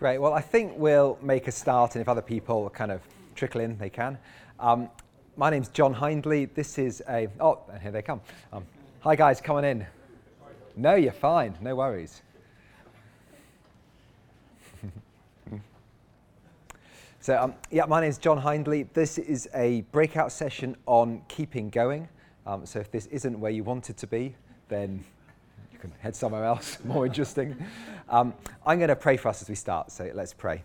[0.00, 0.16] Great.
[0.16, 3.02] Well, I think we'll make a start, and if other people kind of
[3.34, 4.16] trickle in, they can.
[4.58, 4.88] Um,
[5.36, 6.46] my name's John Hindley.
[6.46, 7.28] This is a.
[7.38, 8.22] Oh, here they come.
[8.50, 8.64] Um,
[9.00, 9.86] hi, guys, come on in.
[10.74, 11.54] No, you're fine.
[11.60, 12.22] No worries.
[17.20, 18.84] so, um, yeah, my name's John Hindley.
[18.94, 22.08] This is a breakout session on keeping going.
[22.46, 24.34] Um, so, if this isn't where you wanted to be,
[24.70, 25.04] then
[25.80, 27.56] can head somewhere else more interesting.
[28.08, 28.34] Um,
[28.66, 29.90] I'm going to pray for us as we start.
[29.90, 30.62] So, let's pray.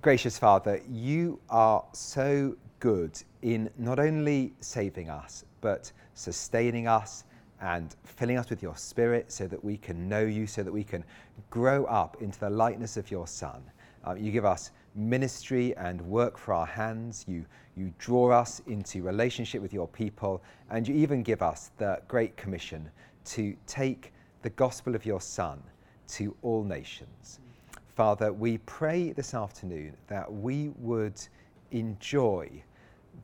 [0.00, 7.24] Gracious Father, you are so good in not only saving us, but sustaining us
[7.60, 10.82] and filling us with your spirit so that we can know you, so that we
[10.82, 11.04] can
[11.50, 13.62] grow up into the likeness of your Son.
[14.04, 17.24] Uh, you give us ministry and work for our hands.
[17.28, 17.44] You,
[17.76, 22.36] you draw us into relationship with your people, and you even give us the great
[22.36, 22.90] commission
[23.26, 25.62] to take the gospel of your Son
[26.08, 27.40] to all nations.
[27.94, 31.20] Father, we pray this afternoon that we would
[31.70, 32.50] enjoy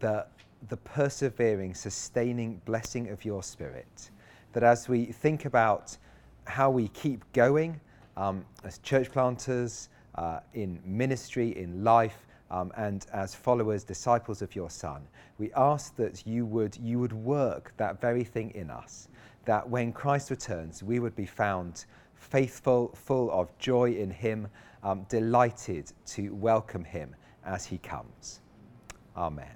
[0.00, 0.26] the,
[0.68, 4.10] the persevering, sustaining blessing of your Spirit
[4.52, 5.96] that as we think about
[6.44, 7.80] how we keep going
[8.16, 14.56] um, as church planters, uh, in ministry, in life, um, and as followers, disciples of
[14.56, 15.06] your Son,
[15.38, 19.06] we ask that you would, you would work that very thing in us,
[19.44, 21.84] that when Christ returns, we would be found
[22.16, 24.48] faithful, full of joy in Him,
[24.82, 28.40] um, delighted to welcome Him as He comes.
[29.16, 29.46] Amen.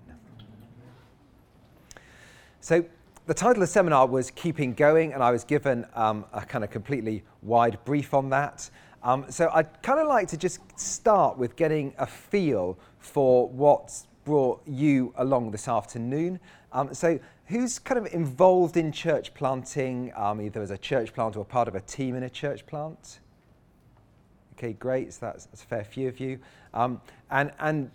[2.60, 2.84] So,
[3.26, 6.62] the title of the seminar was Keeping Going, and I was given um, a kind
[6.62, 8.70] of completely wide brief on that.
[9.04, 14.06] Um, so I'd kind of like to just start with getting a feel for what's
[14.24, 16.38] brought you along this afternoon.
[16.72, 21.36] Um, so who's kind of involved in church planting, um, either as a church plant
[21.36, 23.18] or part of a team in a church plant?
[24.56, 25.12] Okay, great.
[25.12, 26.38] So that's, that's a fair few of you.
[26.72, 27.90] Um, and, and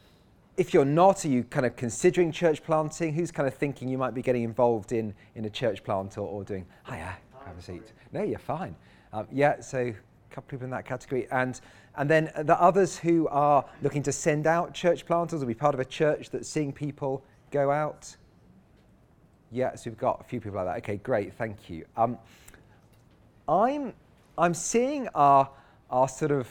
[0.58, 3.14] if you're not, are you kind of considering church planting?
[3.14, 6.28] Who's kind of thinking you might be getting involved in, in a church plant or,
[6.28, 7.16] or doing, hiya,
[7.46, 7.94] have a seat.
[8.12, 8.76] No, you're fine.
[9.14, 9.94] Um, yeah, so
[10.38, 11.28] couple people in that category.
[11.32, 11.60] And,
[11.96, 15.74] and then the others who are looking to send out church planters or be part
[15.74, 18.16] of a church that's seeing people go out.
[19.52, 20.78] Yeah, so we've got a few people like that.
[20.84, 21.86] Okay, great, thank you.
[21.96, 22.20] Um,
[23.50, 23.94] I'm,
[24.38, 25.50] I'm seeing our,
[25.90, 26.48] our sort of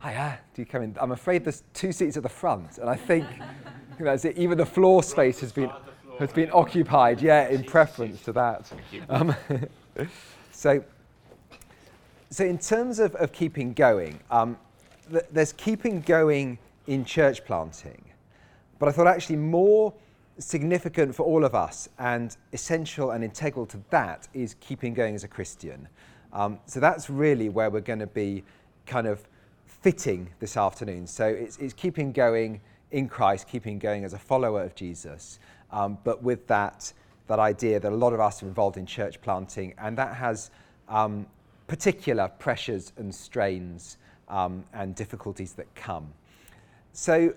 [0.00, 0.96] hiya, do you come in?
[1.00, 3.26] I'm afraid there's two seats at the front, and I think
[3.98, 5.72] you know, even the floor space has been
[6.20, 8.72] has been occupied, yeah, in preference to that.
[9.10, 9.34] Um,
[10.52, 10.82] so,
[12.36, 14.58] so in terms of, of keeping going, um,
[15.10, 18.04] th- there's keeping going in church planting,
[18.78, 19.94] but I thought actually more
[20.36, 25.24] significant for all of us and essential and integral to that is keeping going as
[25.24, 25.88] a Christian.
[26.30, 28.44] Um, so that's really where we're going to be
[28.84, 29.26] kind of
[29.64, 31.06] fitting this afternoon.
[31.06, 32.60] So it's, it's keeping going
[32.90, 35.38] in Christ, keeping going as a follower of Jesus,
[35.70, 36.92] um, but with that,
[37.28, 40.50] that idea that a lot of us are involved in church planting, and that has
[40.86, 41.26] um,
[41.66, 46.12] particular pressures and strains um, and difficulties that come.
[46.92, 47.34] So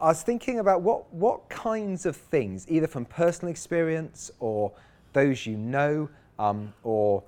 [0.00, 4.72] I was thinking about what, what kinds of things, either from personal experience or
[5.12, 6.08] those you know,
[6.38, 7.22] um, or,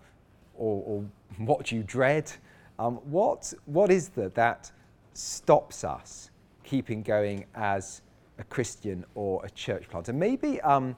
[0.56, 1.04] or, or
[1.38, 2.32] what you dread,
[2.78, 4.70] um, what, what is that that
[5.12, 6.30] stops us
[6.64, 8.02] keeping going as
[8.38, 10.12] a Christian or a church planter?
[10.12, 10.96] Maybe um,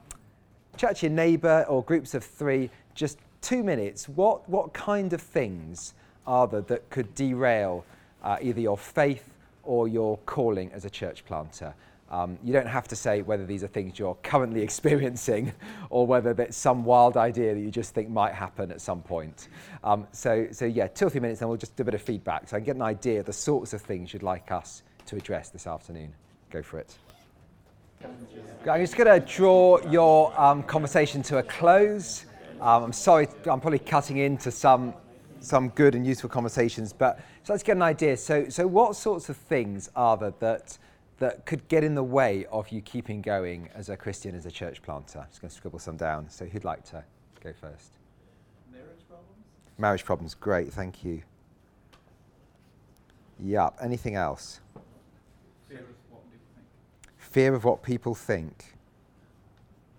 [0.77, 4.09] to your neighbour or groups of three, just two minutes.
[4.09, 5.93] What, what kind of things
[6.27, 7.85] are there that could derail
[8.23, 9.33] uh, either your faith
[9.63, 11.73] or your calling as a church planter?
[12.11, 15.53] Um, you don't have to say whether these are things you're currently experiencing
[15.89, 19.47] or whether it's some wild idea that you just think might happen at some point.
[19.83, 22.01] Um, so, so, yeah, two or three minutes, and we'll just do a bit of
[22.01, 24.81] feedback so I can get an idea of the sorts of things you'd like us
[25.05, 26.13] to address this afternoon.
[26.49, 26.95] Go for it.
[28.69, 32.25] I'm just going to draw your um, conversation to a close.
[32.61, 34.93] Um, I'm sorry, I'm probably cutting into some
[35.41, 38.17] some good and useful conversations, but so let's get an idea.
[38.17, 40.77] So, so what sorts of things are there that
[41.19, 44.51] that could get in the way of you keeping going as a Christian, as a
[44.51, 45.19] church planter?
[45.19, 46.29] I'm just going to scribble some down.
[46.29, 47.03] So, who'd like to
[47.41, 47.93] go first?
[48.71, 49.31] Marriage problems?
[49.77, 51.21] Marriage problems, great, thank you.
[53.41, 54.59] Yup, anything else?
[55.69, 56.67] Fear of what people think.
[57.17, 58.75] Fear of what people think.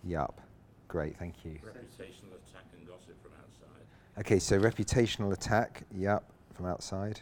[0.05, 0.41] Yup,
[0.89, 1.53] great, thank you.
[1.53, 3.87] Reputational attack and gossip from outside.
[4.19, 6.25] Okay, so reputational attack, yup,
[6.55, 7.21] from outside.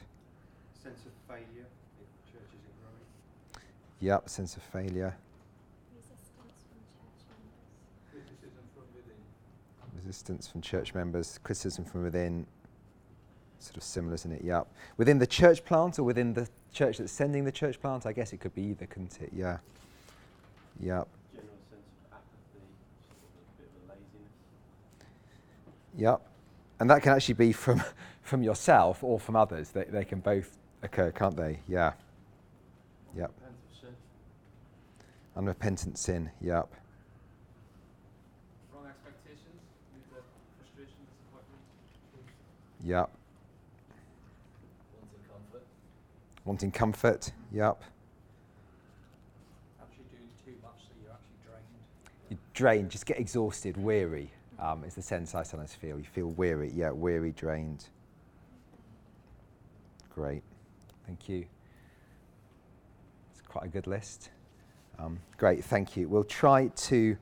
[0.83, 1.67] sense of failure
[2.01, 3.63] if church isn't growing,
[4.01, 5.15] Yup, sense of failure.
[8.11, 9.17] criticism from within,
[9.97, 12.47] Resistance from church members, criticism from within.
[13.61, 14.43] sort of similar, isn't it?
[14.45, 14.69] Yep.
[14.97, 18.07] Within the church plant or within the church that's sending the church plant?
[18.07, 19.31] I guess it could be either, couldn't it?
[19.33, 19.59] Yeah.
[20.81, 21.09] Yep.
[21.35, 22.63] General sense of apathy,
[23.09, 24.31] sort of a bit of a laziness.
[25.97, 26.21] Yep.
[26.81, 27.83] And that can actually be from,
[28.23, 29.71] from yourself or from others.
[29.71, 31.61] They, they can both occur, can't they?
[31.69, 31.93] Yeah.
[33.17, 33.33] Yep.
[35.37, 36.31] Unrepentant sin.
[36.41, 36.69] Yep.
[38.75, 39.63] Wrong expectations,
[40.59, 41.63] frustration, disappointment.
[42.85, 43.11] Yep.
[45.01, 45.67] Wanting comfort.
[46.45, 47.33] Wanting comfort.
[47.53, 47.83] Yep.
[49.81, 52.31] Actually doing too much so you're actually drained.
[52.31, 54.33] You drain, just get exhausted, weary.
[54.59, 55.99] Um, is the sense I sometimes feel.
[55.99, 56.73] You feel weary.
[56.75, 57.85] Yeah, weary, drained.
[60.13, 60.43] Great.
[61.07, 61.47] Thank you.
[63.31, 64.31] It's quite a good list.
[64.99, 66.09] Um, great, thank you.
[66.09, 67.17] We'll try to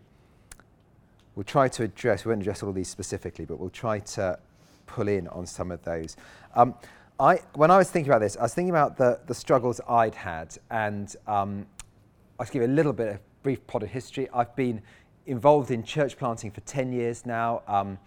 [1.35, 2.25] we'll try to address.
[2.25, 4.39] We won't address all of these specifically, but we'll try to
[4.87, 6.17] pull in on some of those.
[6.55, 6.75] Um,
[7.21, 10.15] I, when I was thinking about this, I was thinking about the, the struggles I'd
[10.15, 11.67] had, and um,
[12.39, 14.29] I'll give you a little bit of brief potted history.
[14.32, 14.82] I've been
[15.26, 17.62] involved in church planting for 10 years now.
[17.67, 17.99] Um,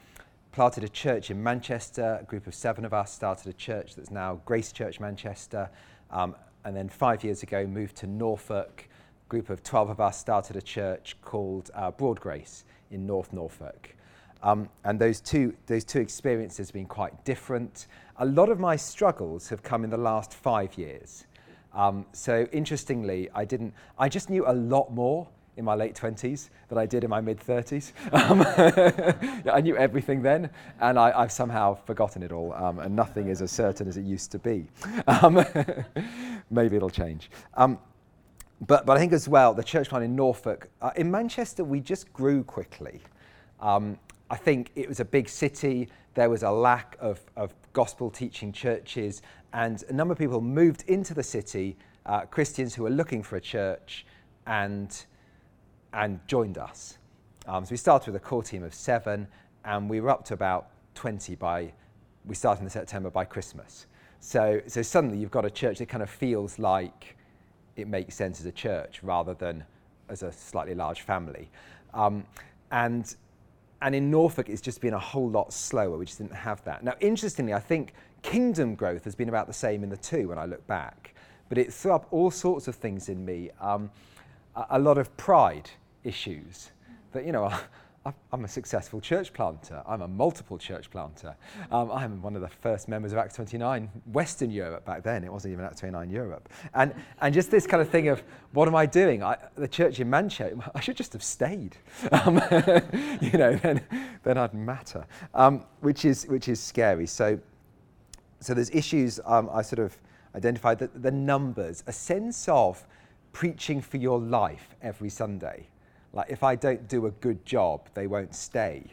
[0.51, 2.19] planted a church in Manchester.
[2.21, 5.69] A group of seven of us started a church that's now Grace Church Manchester.
[6.09, 6.35] Um,
[6.65, 8.87] and then five years ago, moved to Norfolk.
[8.89, 13.31] A group of 12 of us started a church called uh, Broad Grace in North
[13.31, 13.95] Norfolk.
[14.41, 17.87] Um, and those two, those two experiences have been quite different.
[18.17, 21.25] A lot of my struggles have come in the last five years.
[21.73, 23.73] Um, so interestingly, I didn't.
[23.97, 25.27] I just knew a lot more
[25.59, 27.91] in my late 20s than I did in my mid 30s.
[28.29, 28.39] Um,
[29.45, 33.27] yeah, I knew everything then, and I, I've somehow forgotten it all, um, and nothing
[33.27, 34.67] is as certain as it used to be.
[35.07, 35.43] Um,
[36.49, 37.29] maybe it'll change.
[37.55, 37.79] Um,
[38.65, 41.79] but, but I think as well, the church plant in Norfolk, uh, in Manchester, we
[41.81, 43.01] just grew quickly.
[43.59, 43.97] Um,
[44.29, 45.89] I think it was a big city.
[46.13, 49.21] There was a lack of, of gospel teaching churches,
[49.53, 51.75] and a number of people moved into the city,
[52.05, 54.05] uh, Christians who were looking for a church,
[54.45, 55.05] and,
[55.93, 56.97] and joined us.
[57.47, 59.27] Um, so we started with a core team of seven,
[59.65, 61.71] and we were up to about 20 by,
[62.25, 63.87] we started in September by Christmas.
[64.19, 67.15] So, so suddenly you've got a church that kind of feels like
[67.75, 69.63] it makes sense as a church rather than
[70.09, 71.49] as a slightly large family.
[71.93, 72.25] Um,
[72.71, 73.15] and
[73.81, 75.97] and in Norfolk, it's just been a whole lot slower.
[75.97, 76.83] We just didn't have that.
[76.83, 80.37] Now, interestingly, I think kingdom growth has been about the same in the two when
[80.37, 81.15] I look back.
[81.47, 83.51] But it threw up all sorts of things in me.
[83.61, 83.89] Um,
[84.55, 85.69] a, lot of pride
[86.03, 86.71] issues.
[87.11, 87.51] That, you know,
[88.31, 89.83] I'm a successful church planter.
[89.85, 91.35] I'm a multiple church planter.
[91.71, 95.23] Um, I'm one of the first members of Acts 29 Western Europe back then.
[95.23, 96.49] It wasn't even Acts 29 Europe.
[96.73, 98.23] And, and just this kind of thing of,
[98.53, 99.21] what am I doing?
[99.21, 101.75] I, the church in Manchester, I should just have stayed.
[102.11, 102.41] Um,
[103.21, 103.81] you know, then,
[104.23, 107.05] then I'd matter, um, which, is, which is scary.
[107.07, 107.39] So,
[108.39, 109.97] so there's issues um, I sort of
[110.35, 112.85] identified, that the numbers, a sense of
[113.31, 115.67] preaching for your life every Sunday.
[116.13, 118.85] Like if I don't do a good job, they won't stay.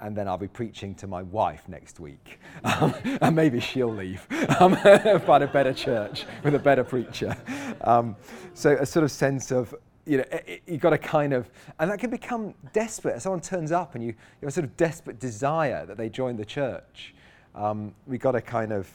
[0.00, 2.38] And then I'll be preaching to my wife next week.
[2.62, 4.26] Um, and maybe she'll leave.
[4.60, 4.74] Um,
[5.26, 7.36] find a better church with a better preacher.
[7.82, 8.16] Um,
[8.54, 9.72] so a sort of sense of,
[10.04, 10.24] you know,
[10.66, 11.48] you've got to kind of,
[11.78, 13.16] and that can become desperate.
[13.16, 16.08] If someone turns up and you, you have a sort of desperate desire that they
[16.08, 17.14] join the church.
[17.54, 18.90] Um, we got to kind of,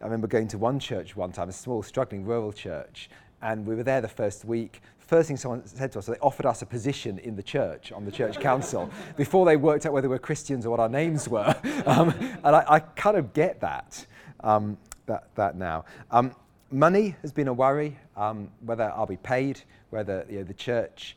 [0.00, 3.10] I remember going to one church one time, a small, struggling rural church,
[3.42, 4.80] and we were there the first week.
[4.98, 8.04] First thing someone said to us, they offered us a position in the church, on
[8.04, 11.28] the church council, before they worked out whether we were Christians or what our names
[11.28, 11.54] were.
[11.86, 12.10] Um,
[12.44, 14.04] and I, I, kind of get that,
[14.40, 14.76] um,
[15.06, 15.86] that, that now.
[16.10, 16.34] Um,
[16.70, 21.16] money has been a worry, um, whether I'll be paid, whether you know, the church,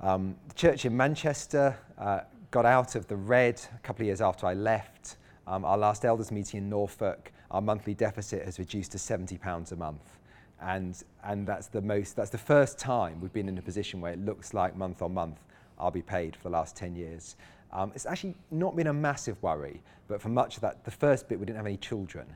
[0.00, 2.20] um, the church in Manchester uh,
[2.50, 5.16] got out of the red a couple of years after I left.
[5.46, 9.76] Um, our last elders meeting in Norfolk, our monthly deficit has reduced to £70 a
[9.76, 10.18] month
[10.60, 14.12] and and that's the most that's the first time we've been in a position where
[14.12, 15.38] it looks like month on month
[15.78, 17.36] I'll be paid for the last 10 years.
[17.72, 21.28] Um, it's actually not been a massive worry, but for much of that, the first
[21.28, 22.26] bit we didn't have any children.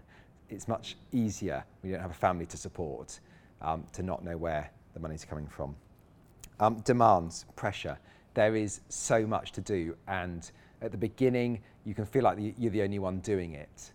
[0.50, 3.20] It's much easier when you don't have a family to support
[3.62, 5.76] um, to not know where the money's coming from.
[6.60, 7.98] Um, demands, pressure.
[8.34, 10.50] There is so much to do, and
[10.82, 13.92] at the beginning, you can feel like you're the only one doing it.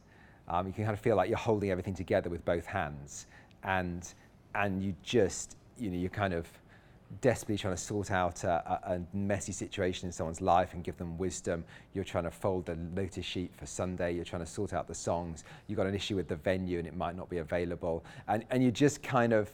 [0.47, 3.27] Um, you can kind of feel like you're holding everything together with both hands,
[3.63, 4.13] and
[4.55, 6.48] and you just, you know, you're kind of
[7.22, 10.98] desperately trying to sort out a, a, a, messy situation in someone's life and give
[10.98, 11.63] them wisdom.
[11.93, 14.13] You're trying to fold the notice sheet for Sunday.
[14.15, 15.43] You're trying to sort out the songs.
[15.67, 18.03] You've got an issue with the venue and it might not be available.
[18.27, 19.51] And, and you just kind of,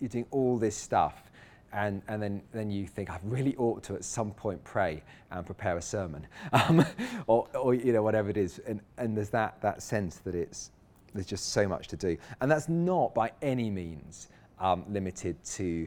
[0.00, 1.30] you're doing all this stuff.
[1.74, 5.44] And, and then, then you think, I really ought to at some point pray and
[5.46, 6.26] prepare a sermon.
[6.52, 6.84] Um,
[7.26, 8.60] or, or, you know, whatever it is.
[8.66, 10.70] And, and there's that, that sense that it's,
[11.14, 12.16] there's just so much to do.
[12.40, 14.28] And that's not by any means
[14.62, 15.86] um, limited to,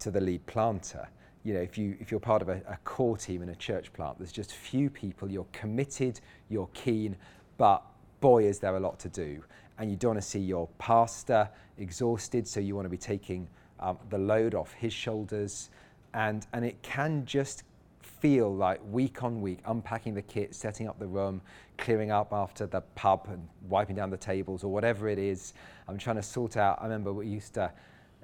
[0.00, 1.08] to the lead planter.
[1.44, 3.92] You know, if, you, if you're part of a, a core team in a church
[3.92, 7.16] plant, there's just few people, you're committed, you're keen,
[7.56, 7.82] but
[8.20, 9.42] boy, is there a lot to do.
[9.78, 13.48] And you don't want to see your pastor exhausted, so you want to be taking
[13.80, 15.70] um, the load off his shoulders.
[16.14, 17.64] And, and it can just
[18.00, 21.40] feel like week on week, unpacking the kit, setting up the room,
[21.78, 25.54] clearing up after the pub and wiping down the tables or whatever it is.
[25.88, 26.78] I'm trying to sort out.
[26.80, 27.72] I remember we used to,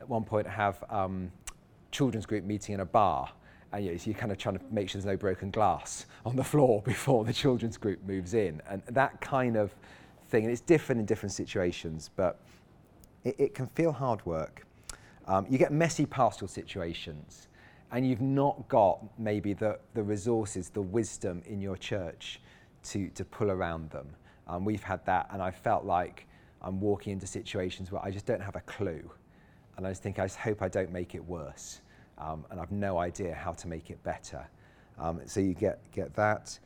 [0.00, 1.30] at one point, have um,
[1.90, 3.30] children's group meeting in a bar.
[3.72, 6.06] And you know, so you're kind of trying to make sure there's no broken glass
[6.24, 8.62] on the floor before the children's group moves in.
[8.68, 9.74] And that kind of
[10.28, 12.40] thing, and it's different in different situations, but
[13.24, 14.64] it, it can feel hard work.
[15.26, 17.48] Um, you get messy pastoral situations,
[17.92, 22.40] and you've not got maybe the, the resources, the wisdom in your church
[22.84, 24.08] to, to pull around them.
[24.46, 26.26] Um, we've had that, and I felt like
[26.62, 29.10] I'm walking into situations where I just don't have a clue.
[29.78, 31.80] And I just think, I just hope I don't make it worse.
[32.18, 34.44] Um, and I've no idea how to make it better.
[34.98, 36.58] Um, so you get, get that.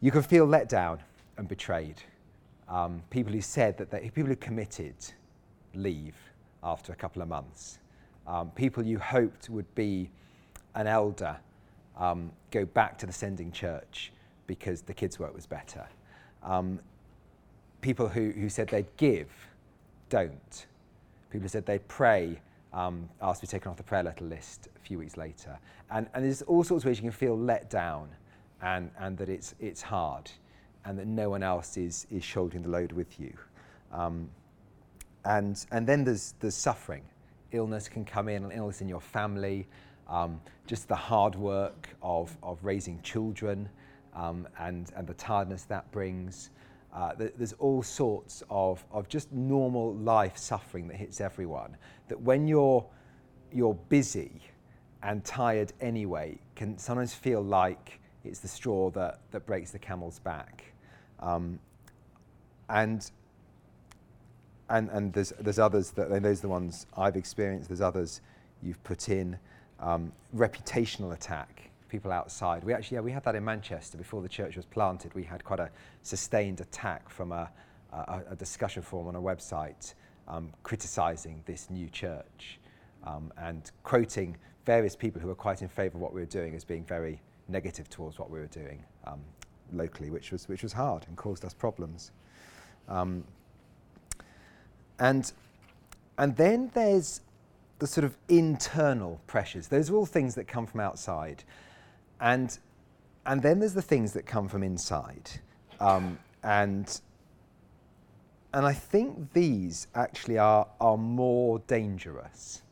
[0.00, 1.00] You can feel let down
[1.38, 1.96] and betrayed.
[2.68, 4.94] Um, people who said that they, people who committed
[5.74, 6.14] leave
[6.62, 7.80] after a couple of months.
[8.28, 10.08] Um, people you hoped would be
[10.76, 11.36] an elder
[11.96, 14.12] um, go back to the sending church
[14.46, 15.84] because the kids' work was better.
[16.44, 16.78] Um,
[17.80, 19.28] people who, who said they'd give
[20.08, 20.66] don't.
[21.30, 22.40] People said they'd pray
[22.72, 25.58] um, asked to be taken off the prayer letter list a few weeks later.
[25.90, 28.08] And, and there's all sorts of ways you can feel let down
[28.62, 30.30] and, and that it's, it's hard
[30.84, 33.32] and that no one else is, is shouldering the load with you.
[33.92, 34.28] Um,
[35.24, 37.02] and, and then there's, there's suffering.
[37.52, 39.66] Illness can come in, illness in your family,
[40.08, 43.68] um, just the hard work of, of raising children
[44.14, 46.50] um, and, and the tiredness that brings.
[46.92, 51.76] Uh, there's all sorts of, of just normal life suffering that hits everyone.
[52.08, 52.84] That when you're,
[53.52, 54.42] you're busy
[55.02, 60.18] and tired anyway, can sometimes feel like it's the straw that, that breaks the camel's
[60.18, 60.64] back.
[61.20, 61.58] Um,
[62.68, 63.10] and
[64.70, 68.20] and, and there's, there's others that, those are the ones I've experienced, there's others
[68.62, 69.36] you've put in.
[69.80, 72.64] Um, reputational attack, people outside.
[72.64, 75.14] We actually, yeah, we had that in Manchester before the church was planted.
[75.14, 75.70] We had quite a
[76.02, 77.50] sustained attack from a,
[77.92, 79.94] a, a discussion forum on a website
[80.28, 82.60] um, criticising this new church
[83.04, 86.54] um, and quoting various people who were quite in favour of what we were doing
[86.54, 88.84] as being very negative towards what we were doing.
[89.04, 89.20] Um,
[89.72, 92.12] locally, which was, which was hard and caused us problems.
[92.88, 93.24] Um,
[94.98, 95.32] and,
[96.18, 97.20] and then there's
[97.78, 99.68] the sort of internal pressures.
[99.68, 101.44] Those are all things that come from outside.
[102.20, 102.56] And,
[103.26, 105.30] and then there's the things that come from inside.
[105.80, 107.00] Um, and,
[108.52, 112.62] and I think these actually are, are more dangerous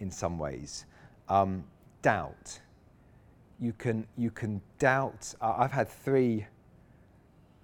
[0.00, 0.86] in some ways.
[1.28, 1.64] Um,
[2.02, 2.60] doubt
[3.60, 5.34] you can, you can doubt.
[5.40, 6.46] Uh, I've had three,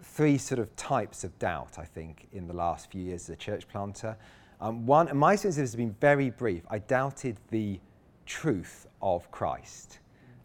[0.02, 3.36] three sort of types of doubt, I think, in the last few years as a
[3.36, 4.16] church planter.
[4.60, 6.62] Um, one, and my experience has been very brief.
[6.68, 7.80] I doubted the
[8.26, 9.98] truth of Christ.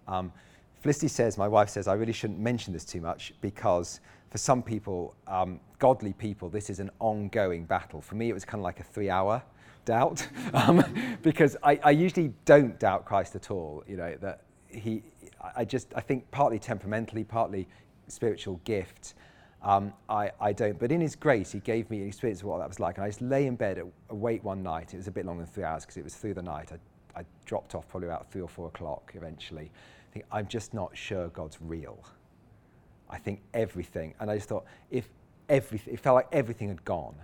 [0.08, 0.32] Um,
[0.82, 4.00] Felicity says, my wife says, I really shouldn't mention this too much because
[4.32, 8.02] for some people, um, godly people, this is an ongoing battle.
[8.02, 9.44] For me, it was kind of like a three hour
[9.86, 10.84] doubt um,
[11.22, 13.84] because I, I, usually don't doubt Christ at all.
[13.88, 15.04] You know, that he,
[15.56, 17.68] I just, I think partly temperamentally, partly
[18.08, 19.14] spiritual gift,
[19.64, 20.80] um, I, I don't.
[20.80, 22.98] But in His grace, He gave me an experience of what that was like.
[22.98, 24.94] And I just lay in bed awake one night.
[24.94, 26.72] It was a bit longer than three hours because it was through the night.
[26.72, 29.72] I, I dropped off probably about three or four o'clock eventually.
[30.12, 32.03] I think, I'm just not sure God's real.
[33.10, 34.13] I think everything.
[34.20, 35.08] And I just thought, if
[35.48, 37.15] everything, it felt like everything had gone.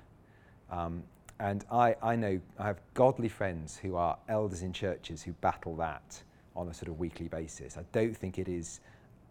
[0.71, 1.03] Um,
[1.39, 5.75] and I, I know I have godly friends who are elders in churches who battle
[5.75, 6.23] that
[6.55, 7.77] on a sort of weekly basis.
[7.77, 8.79] I don't think it is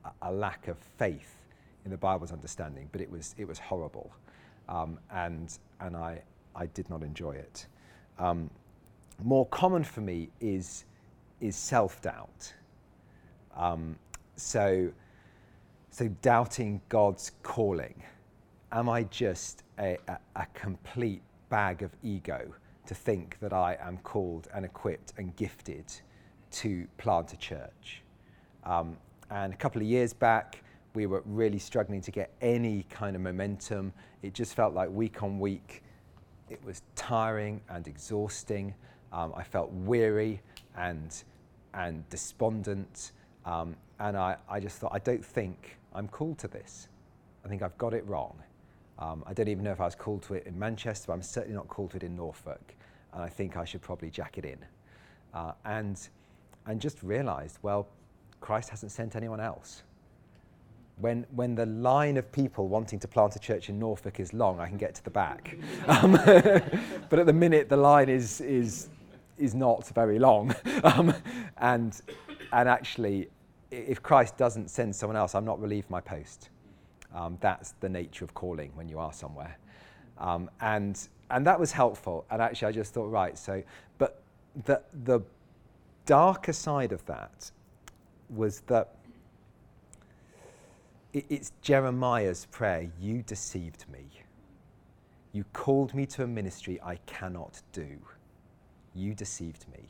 [0.04, 1.34] a, a lack of faith
[1.84, 4.12] in the Bible's understanding, but it was, it was horrible.
[4.68, 6.22] Um, and and I,
[6.54, 7.66] I did not enjoy it.
[8.18, 8.50] Um,
[9.22, 10.84] more common for me is,
[11.40, 12.52] is self doubt.
[13.56, 13.96] Um,
[14.36, 14.90] so,
[15.90, 18.02] so, doubting God's calling.
[18.72, 22.52] Am I just a, a, a complete bag of ego
[22.86, 25.92] to think that I am called and equipped and gifted
[26.52, 28.02] to plant a church.
[28.64, 28.96] Um,
[29.30, 30.62] and a couple of years back,
[30.94, 33.92] we were really struggling to get any kind of momentum.
[34.22, 35.82] It just felt like week on week,
[36.48, 38.74] it was tiring and exhausting.
[39.12, 40.40] Um, I felt weary
[40.76, 41.12] and,
[41.74, 43.12] and despondent.
[43.46, 46.88] Um, and I, I just thought, I don't think I'm called to this.
[47.44, 48.36] I think I've got it wrong.
[48.98, 51.22] Um, I don't even know if I was called to it in Manchester, but I'm
[51.22, 52.74] certainly not called to it in Norfolk.
[53.12, 54.58] And I think I should probably jack it in.
[55.32, 55.98] Uh, and,
[56.66, 57.86] and just realized, well,
[58.40, 59.82] Christ hasn't sent anyone else.
[60.98, 64.60] When, when the line of people wanting to plant a church in Norfolk is long,
[64.60, 65.56] I can get to the back.
[65.88, 66.12] Um,
[67.10, 68.88] but at the minute, the line is, is,
[69.38, 70.54] is not very long.
[70.84, 71.14] Um,
[71.58, 72.00] and,
[72.52, 73.28] and actually,
[73.70, 76.50] if Christ doesn't send someone else, I'm not relieved my post.
[77.14, 79.58] Um, that's the nature of calling when you are somewhere.
[80.18, 80.98] Um, and,
[81.30, 82.24] and that was helpful.
[82.30, 83.62] And actually, I just thought, right, so,
[83.98, 84.20] but
[84.64, 85.20] the, the
[86.04, 87.50] darker side of that
[88.30, 88.94] was that
[91.12, 94.06] it, it's Jeremiah's prayer you deceived me.
[95.32, 97.98] You called me to a ministry I cannot do.
[98.94, 99.84] You deceived me.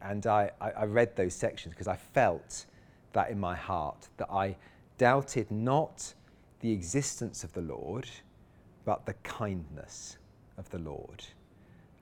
[0.00, 2.66] And I, I, I read those sections because I felt
[3.14, 4.56] that in my heart, that I
[4.98, 6.14] doubted not
[6.60, 8.08] the existence of the Lord,
[8.84, 10.18] but the kindness
[10.58, 11.24] of the Lord.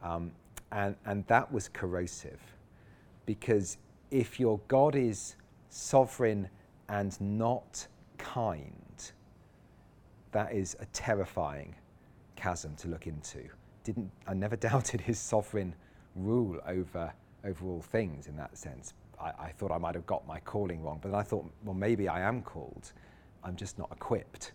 [0.02, 0.32] Um,
[0.72, 2.40] and, and that was corrosive
[3.26, 3.78] because
[4.10, 5.36] if your God is
[5.68, 6.48] sovereign
[6.88, 7.86] and not
[8.18, 9.12] kind,
[10.32, 11.74] that is a terrifying
[12.36, 13.48] chasm to look into.
[13.84, 15.74] Didn't, I never doubted his sovereign
[16.16, 17.12] rule over,
[17.44, 18.94] over all things in that sense.
[19.22, 21.74] I, I thought I might have got my calling wrong, but then I thought, well,
[21.74, 22.92] maybe I am called.
[23.44, 24.52] I'm just not equipped.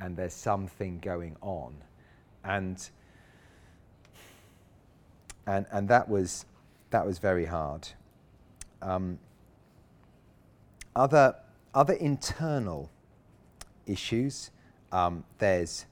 [0.00, 1.74] And there's something going on.
[2.44, 2.88] And,
[5.46, 6.44] and, and that, was,
[6.90, 7.88] that was very hard.
[8.82, 9.18] Um,
[10.94, 11.34] other,
[11.74, 12.90] other internal
[13.86, 14.50] issues,
[14.92, 15.86] um, there's,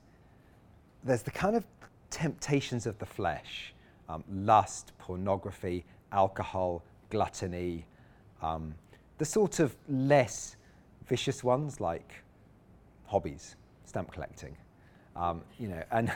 [1.02, 1.64] there's the kind of
[2.10, 3.74] temptations of the flesh
[4.08, 7.86] um, lust, pornography, alcohol, gluttony,
[8.42, 8.74] um,
[9.18, 10.56] the sort of less
[11.06, 12.12] vicious ones like
[13.06, 14.56] hobbies, stamp collecting.
[15.16, 16.12] Um, you know, and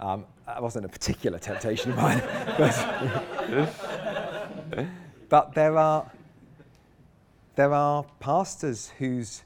[0.00, 2.22] um, that wasn't a particular temptation of mine.
[4.70, 4.86] but,
[5.28, 6.10] but there are
[7.56, 9.42] there are pastors whose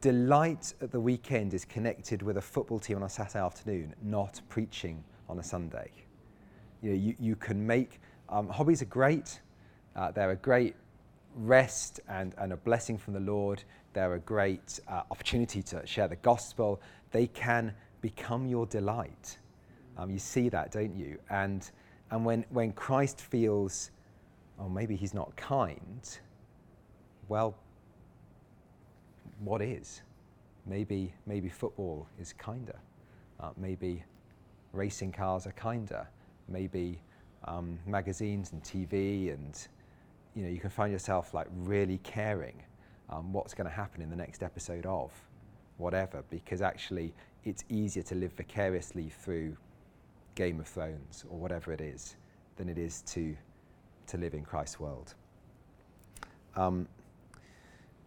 [0.00, 4.40] delight at the weekend is connected with a football team on a Saturday afternoon, not
[4.48, 5.90] preaching on a Sunday.
[6.80, 9.40] You know, you, you can make um, hobbies are great.
[9.98, 10.76] Uh, they're a great
[11.34, 13.64] rest and, and a blessing from the Lord.
[13.94, 16.80] They're a great uh, opportunity to share the gospel.
[17.10, 19.38] They can become your delight.
[19.96, 21.18] Um, you see that, don't you?
[21.30, 21.68] And,
[22.12, 23.90] and when, when Christ feels,
[24.60, 26.08] oh, maybe he's not kind,
[27.28, 27.56] well,
[29.40, 30.02] what is?
[30.64, 32.78] Maybe, maybe football is kinder.
[33.40, 34.04] Uh, maybe
[34.72, 36.06] racing cars are kinder.
[36.46, 37.00] Maybe
[37.46, 39.66] um, magazines and TV and
[40.38, 42.62] you know you can find yourself like really caring
[43.10, 45.10] um, what's going to happen in the next episode of
[45.78, 47.12] whatever because actually
[47.44, 49.56] it's easier to live vicariously through
[50.36, 52.14] Game of Thrones or whatever it is
[52.54, 53.36] than it is to
[54.06, 55.14] to live in Christ's world.
[56.54, 56.86] Um,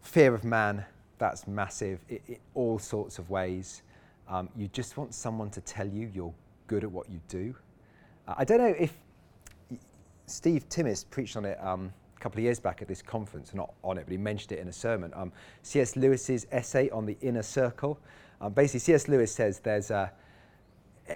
[0.02, 0.86] fear of man,
[1.18, 3.84] that's massive in all sorts of ways.
[4.30, 6.34] Um, you just want someone to tell you you're
[6.68, 7.54] good at what you do.
[8.26, 8.98] Uh, I don't know if
[10.28, 13.98] Steve Timmis preached on it um, couple of years back at this conference, not on
[13.98, 15.12] it, but he mentioned it in a sermon.
[15.16, 15.32] Um,
[15.64, 15.96] C.S.
[15.96, 18.00] Lewis's essay on the inner circle.
[18.40, 19.08] Um, basically, C.S.
[19.08, 20.12] Lewis says there's a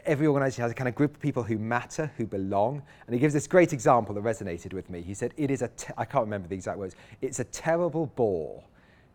[0.05, 2.81] every organization has a kind of group of people who matter, who belong.
[3.05, 5.01] And he gives this great example that resonated with me.
[5.01, 8.07] He said, It is a, te- I can't remember the exact words, it's a terrible
[8.07, 8.63] bore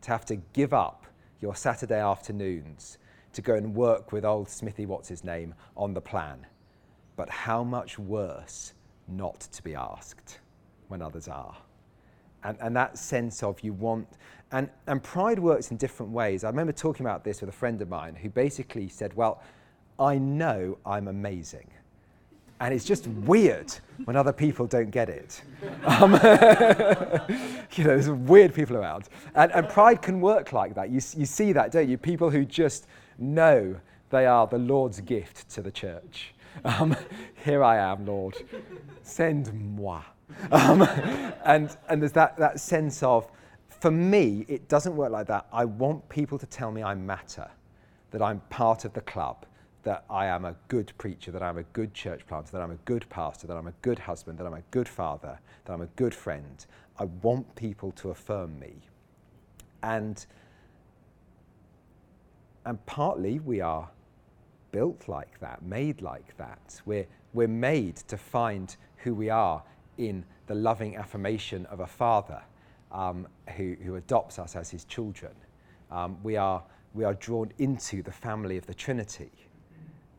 [0.02, 1.06] to have to give up
[1.40, 2.98] your Saturday afternoons
[3.32, 6.46] to go and work with old Smithy, what's his name, on the plan.
[7.16, 8.72] But how much worse
[9.08, 10.40] not to be asked
[10.88, 11.56] when others are?
[12.44, 14.08] And, and that sense of you want,
[14.52, 16.44] and, and pride works in different ways.
[16.44, 19.42] I remember talking about this with a friend of mine who basically said, Well,
[19.98, 21.70] I know I'm amazing.
[22.60, 23.72] And it's just weird
[24.04, 25.42] when other people don't get it.
[25.86, 26.12] Um,
[27.72, 29.08] you know, there's weird people around.
[29.34, 30.90] And, and pride can work like that.
[30.90, 31.96] You, you see that, don't you?
[31.96, 32.86] People who just
[33.18, 33.76] know
[34.10, 36.34] they are the Lord's gift to the church.
[36.64, 36.94] Um,
[37.44, 38.36] here I am, Lord.
[39.02, 40.02] Send moi.
[40.52, 40.82] Um,
[41.44, 43.30] and, and there's that, that sense of,
[43.68, 45.46] for me, it doesn't work like that.
[45.52, 47.48] I want people to tell me I matter,
[48.10, 49.46] that I'm part of the club,
[49.84, 52.78] that I am a good preacher, that I'm a good church planter, that I'm a
[52.84, 55.86] good pastor, that I'm a good husband, that I'm a good father, that I'm a
[55.86, 56.66] good friend.
[56.98, 58.74] I want people to affirm me.
[59.82, 60.24] And,
[62.66, 63.88] and partly we are
[64.72, 66.80] built like that, made like that.
[66.84, 69.62] We're, we're made to find who we are
[70.00, 72.42] in the loving affirmation of a father
[72.90, 75.32] um, who, who adopts us as his children.
[75.90, 76.62] Um, we, are,
[76.94, 79.30] we are drawn into the family of the Trinity,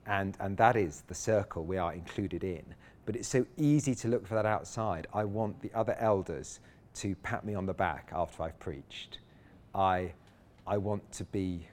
[0.05, 2.63] and, and that is the circle we are included in.
[3.05, 5.07] But it's so easy to look for that outside.
[5.13, 6.59] I want the other elders
[6.95, 9.17] to pat me on the back after I've preached.
[9.73, 10.13] I,
[10.67, 11.67] I want to be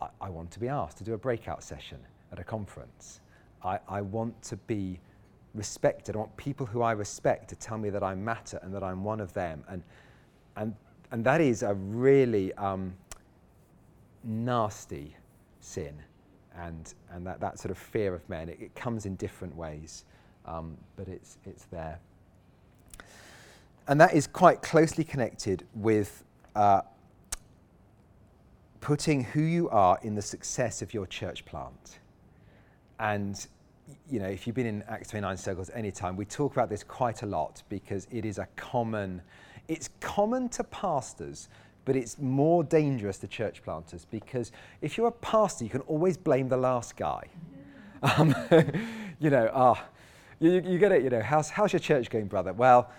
[0.00, 1.98] I, I want to be asked to do a breakout session
[2.32, 3.20] at a conference.
[3.62, 5.00] I, I want to be
[5.56, 6.14] respected.
[6.14, 9.02] I want people who I respect to tell me that I matter and that I'm
[9.02, 9.64] one of them.
[9.68, 9.82] And,
[10.56, 10.74] and,
[11.10, 12.94] and that is a really um,
[14.24, 15.16] nasty
[15.60, 15.94] sin.
[16.54, 20.04] And, and that, that sort of fear of men, it, it comes in different ways,
[20.46, 21.98] um, but it's, it's there.
[23.88, 26.80] And that is quite closely connected with uh,
[28.80, 31.98] putting who you are in the success of your church plant.
[32.98, 33.46] And
[34.08, 36.82] you know, if you've been in Acts 29 circles any time, we talk about this
[36.82, 39.22] quite a lot because it is a common,
[39.68, 41.48] it's common to pastors,
[41.84, 46.16] but it's more dangerous to church planters because if you're a pastor, you can always
[46.16, 47.24] blame the last guy.
[48.02, 48.34] Um,
[49.20, 49.88] you know, ah, oh,
[50.38, 52.52] you, you, get it, you know, how's, how's your church going, brother?
[52.52, 52.90] Well,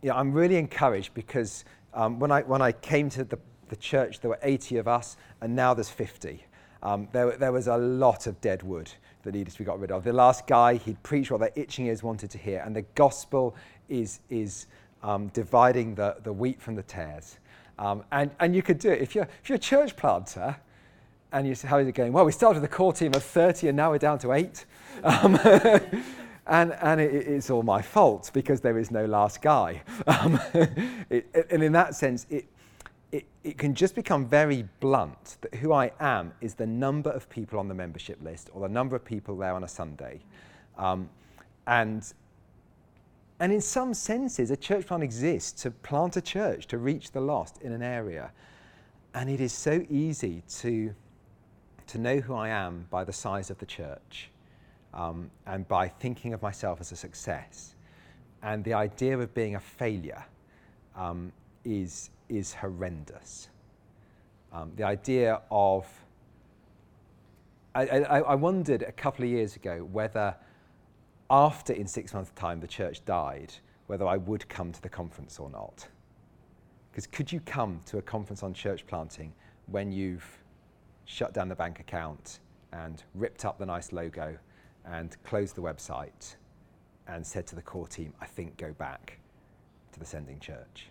[0.00, 3.36] you know, I'm really encouraged because um, when, I, when I came to the,
[3.68, 6.44] the church, there were 80 of us, and now there's 50.
[6.84, 8.90] Um, there, there was a lot of dead wood
[9.22, 10.04] that needed to be got rid of.
[10.04, 13.56] The last guy, he'd preached what their itching ears wanted to hear, and the gospel
[13.88, 14.66] is, is
[15.02, 17.38] um, dividing the, the wheat from the tares.
[17.78, 19.00] Um, and, and you could do it.
[19.00, 20.56] If you're, if you're a church planter,
[21.32, 22.12] and you say, how is it going?
[22.12, 24.64] Well, we started with a core team of 30, and now we're down to eight.
[25.02, 25.36] Um,
[26.46, 29.82] and, and it, it's all my fault because there is no last guy.
[30.06, 30.38] Um,
[31.10, 32.46] it, and in that sense, it,
[33.14, 37.30] it, it can just become very blunt that who I am is the number of
[37.30, 40.20] people on the membership list or the number of people there on a Sunday.
[40.76, 41.08] Um,
[41.68, 42.12] and,
[43.38, 47.20] and in some senses, a church plant exists to plant a church, to reach the
[47.20, 48.32] lost in an area.
[49.14, 50.92] And it is so easy to,
[51.86, 54.28] to know who I am by the size of the church
[54.92, 57.76] um, and by thinking of myself as a success.
[58.42, 60.24] And the idea of being a failure
[60.96, 61.32] um,
[61.64, 63.48] is, is horrendous.
[64.52, 65.86] Um, the idea of,
[67.74, 70.36] I, I, I wondered a couple of years ago whether
[71.30, 73.52] after in six months' time the church died,
[73.86, 75.88] whether I would come to the conference or not.
[76.90, 79.32] Because could you come to a conference on church planting
[79.66, 80.24] when you've
[81.06, 82.38] shut down the bank account
[82.72, 84.38] and ripped up the nice logo
[84.86, 86.36] and closed the website
[87.08, 89.18] and said to the core team, I think go back
[89.92, 90.88] to the sending church?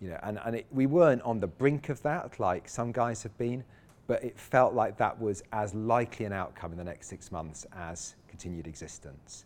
[0.00, 3.22] You know, and, and it, we weren't on the brink of that like some guys
[3.22, 3.64] have been,
[4.06, 7.66] but it felt like that was as likely an outcome in the next six months
[7.76, 9.44] as continued existence.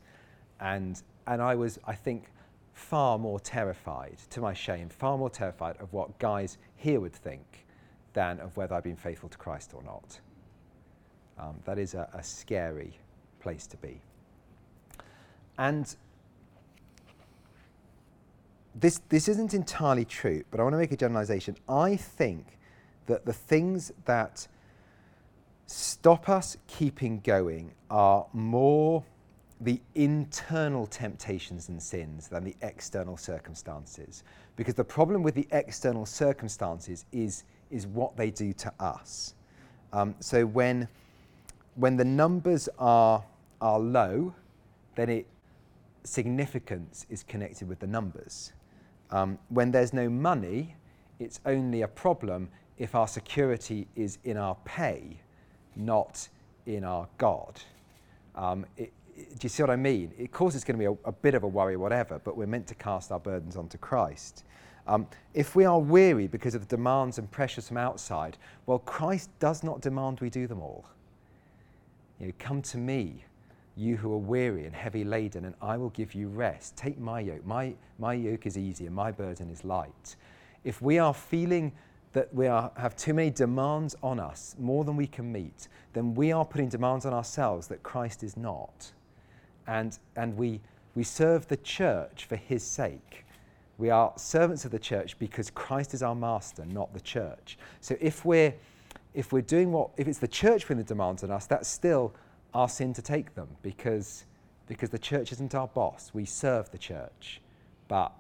[0.61, 2.27] And, and I was, I think,
[2.73, 7.67] far more terrified, to my shame, far more terrified of what guys here would think
[8.13, 10.21] than of whether I've been faithful to Christ or not.
[11.39, 12.99] Um, that is a, a scary
[13.41, 14.01] place to be.
[15.59, 15.95] And
[18.75, 21.57] this, this isn't entirely true, but I want to make a generalization.
[21.69, 22.59] I think
[23.07, 24.47] that the things that
[25.67, 29.05] stop us keeping going are more
[29.61, 34.25] the internal temptations and sins than the external circumstances.
[34.57, 39.35] Because the problem with the external circumstances is, is what they do to us.
[39.93, 40.89] Um, so when,
[41.77, 43.23] when the numbers are,
[43.61, 44.35] are low,
[44.97, 45.27] then it,
[46.05, 48.53] significance is connected with the numbers.
[49.13, 50.75] Um, when there's no money,
[51.21, 52.49] it's only a problem
[52.79, 55.21] if our security is in our pay,
[55.77, 56.29] not
[56.67, 57.61] in our God.
[58.35, 60.13] Um, it, it, do you see what I mean?
[60.19, 62.47] Of course, it's going to be a, a, bit of a worry, whatever, but we're
[62.47, 64.45] meant to cast our burdens onto Christ.
[64.87, 69.31] Um, if we are weary because of the demands and pressures from outside, well, Christ
[69.39, 70.87] does not demand we do them all.
[72.19, 73.25] You know, come to me,
[73.77, 76.77] you who are weary and heavy laden, and I will give you rest.
[76.77, 77.45] Take my yoke.
[77.47, 80.17] My, my yoke is easy and my burden is light.
[80.65, 81.73] If we are feeling
[82.13, 86.15] that we are, have too many demands on us, more than we can meet, then
[86.15, 88.93] we are putting demands on ourselves that Christ is not.
[89.67, 90.61] And, and we,
[90.95, 93.25] we serve the church for his sake.
[93.79, 97.57] We are servants of the church because Christ is our master, not the church.
[97.81, 98.55] So if we're,
[99.15, 102.13] if we're doing what, if it's the church putting the demands on us, that's still
[102.55, 104.25] our sin to take them because,
[104.67, 106.11] because the church isn't our boss.
[106.13, 107.41] We serve the church,
[107.89, 108.13] but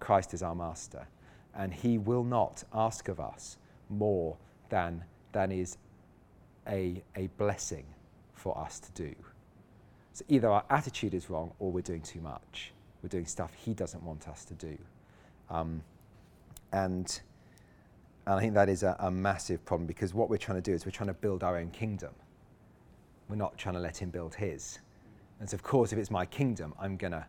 [0.00, 1.06] Christ is our master.
[1.54, 3.58] And he will not ask of us
[3.88, 4.36] more
[4.70, 5.76] than, than is
[6.66, 7.86] a, a blessing
[8.34, 9.14] for us to do.
[10.12, 12.72] So either our attitude is wrong or we're doing too much.
[13.02, 14.78] We're doing stuff he doesn't want us to do.
[15.50, 15.82] Um,
[16.72, 17.20] and
[18.26, 20.74] And I think that is a, a massive problem because what we're trying to do
[20.74, 22.14] is we're trying to build our own kingdom.
[23.28, 24.78] We're not trying to let him build his.
[25.40, 27.26] And so, of course, if it's my kingdom, I'm going to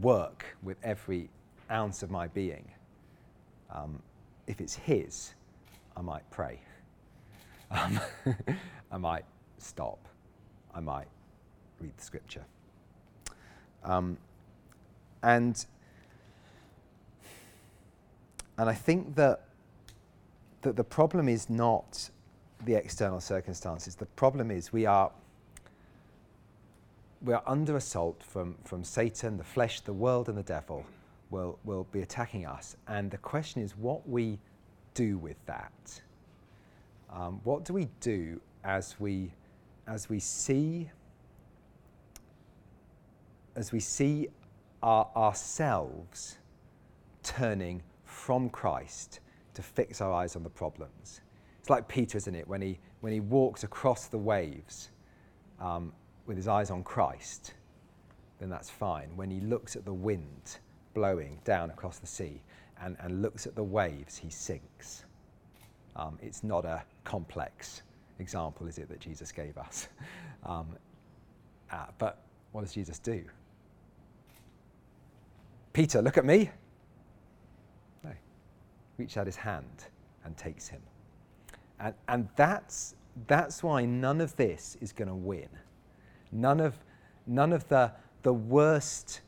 [0.00, 1.30] work with every
[1.70, 2.70] ounce of my being.
[3.70, 4.02] Um,
[4.46, 5.34] if it's his,
[5.96, 6.60] I might pray.
[7.70, 8.00] Um,
[8.92, 9.24] I might
[9.58, 10.08] stop.
[10.74, 11.08] I might
[11.80, 12.44] read the scripture.
[13.84, 14.18] Um,
[15.22, 15.64] and,
[18.58, 19.46] and I think that,
[20.62, 22.10] that the problem is not
[22.64, 23.94] the external circumstances.
[23.94, 25.10] The problem is we are,
[27.22, 30.84] we are under assault from, from Satan, the flesh, the world, and the devil
[31.30, 32.76] will, will be attacking us.
[32.88, 34.38] And the question is what we
[34.94, 36.00] do with that.
[37.12, 39.32] Um, what do we do as we,
[39.86, 40.90] as we see
[43.56, 44.28] as we see
[44.82, 46.36] our, ourselves
[47.22, 49.20] turning from Christ
[49.54, 51.22] to fix our eyes on the problems.
[51.66, 54.90] It's like Peter, isn't it, when he, when he walks across the waves
[55.58, 55.92] um,
[56.24, 57.54] with his eyes on Christ,
[58.38, 59.08] then that's fine.
[59.16, 60.58] When he looks at the wind
[60.94, 62.40] blowing down across the sea
[62.80, 65.06] and, and looks at the waves, he sinks.
[65.96, 67.82] Um, it's not a complex
[68.20, 69.88] example, is it, that Jesus gave us?
[70.44, 70.68] Um,
[71.72, 73.24] uh, but what does Jesus do?
[75.72, 76.48] Peter, look at me.
[78.04, 78.12] No.
[78.98, 79.86] Reach out his hand
[80.24, 80.80] and takes him.
[81.80, 82.94] And, and that's,
[83.26, 85.48] that's why none of this is going to win.
[86.32, 86.76] None of,
[87.26, 89.20] none of the, the worst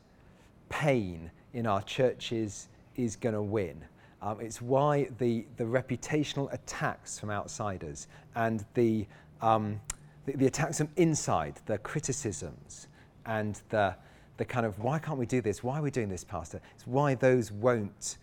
[0.69, 3.83] pain in our churches is going to win.
[4.21, 9.07] Um, it's why the, the reputational attacks from outsiders and the,
[9.41, 9.79] um,
[10.25, 12.87] the, the attacks from inside, the criticisms
[13.25, 13.95] and the,
[14.37, 15.63] the kind of why can't we do this?
[15.63, 16.59] Why are we doing this, Pastor?
[16.75, 18.17] It's why those won't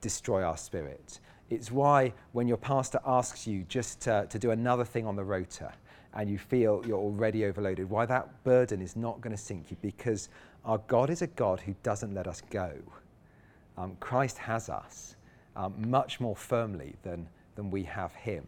[0.00, 1.20] destroy our spirit.
[1.50, 5.24] It's why when your pastor asks you just to, to do another thing on the
[5.24, 5.72] rota
[6.14, 9.76] and you feel you're already overloaded, why that burden is not going to sink you
[9.82, 10.28] because
[10.64, 12.72] our God is a God who doesn't let us go.
[13.76, 15.16] Um, Christ has us
[15.56, 18.46] um, much more firmly than, than we have him.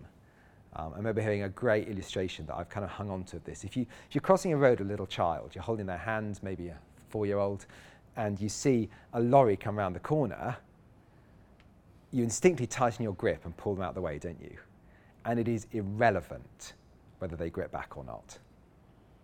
[0.76, 3.44] Um, I remember hearing a great illustration that I've kind of hung on to of
[3.44, 3.64] this.
[3.64, 6.68] If, you, if you're crossing a road, a little child, you're holding their hand, maybe
[6.68, 6.78] a
[7.08, 7.66] four year old,
[8.16, 10.56] and you see a lorry come around the corner,
[12.16, 14.56] you instinctively tighten your grip and pull them out of the way, don't you?
[15.26, 16.72] And it is irrelevant
[17.18, 18.38] whether they grip back or not,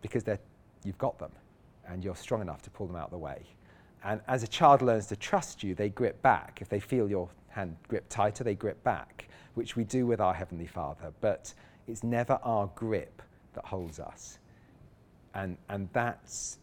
[0.02, 0.24] because
[0.84, 1.32] you've got them
[1.88, 3.42] and you're strong enough to pull them out of the way.
[4.04, 6.58] And as a child learns to trust you, they grip back.
[6.60, 10.34] If they feel your hand grip tighter, they grip back, which we do with our
[10.34, 11.12] Heavenly Father.
[11.22, 11.54] But
[11.88, 13.22] it's never our grip
[13.54, 14.38] that holds us.
[15.34, 16.58] And, and that's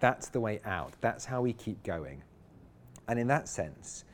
[0.00, 0.94] that's the way out.
[1.00, 2.22] That's how we keep going.
[3.08, 4.04] And in that sense,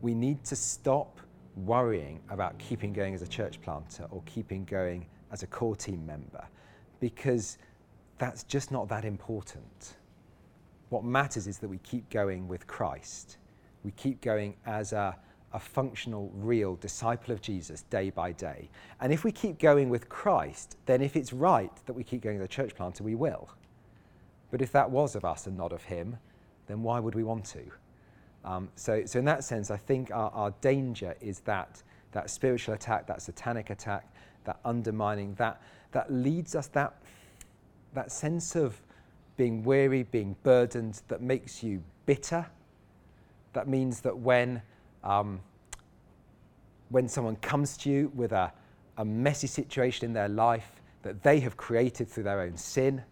[0.00, 1.20] we need to stop
[1.56, 6.04] worrying about keeping going as a church planter or keeping going as a core team
[6.06, 6.44] member
[7.00, 7.58] because
[8.18, 9.96] that's just not that important.
[10.90, 13.38] What matters is that we keep going with Christ.
[13.84, 15.16] We keep going as a,
[15.52, 18.70] a functional, real disciple of Jesus day by day.
[19.00, 22.36] And if we keep going with Christ, then if it's right that we keep going
[22.36, 23.48] as a church planter, we will.
[24.50, 26.16] But if that was of us and not of him,
[26.66, 27.62] then why would we want to?
[28.46, 31.82] Um, so, so in that sense, I think our, our danger is that,
[32.12, 34.08] that spiritual attack, that satanic attack,
[34.44, 36.94] that undermining, that, that leads us, that,
[37.92, 38.80] that sense of
[39.36, 42.46] being weary, being burdened, that makes you bitter.
[43.52, 44.62] That means that when,
[45.02, 45.40] um,
[46.90, 48.52] when someone comes to you with a,
[48.96, 53.02] a messy situation in their life that they have created through their own sin,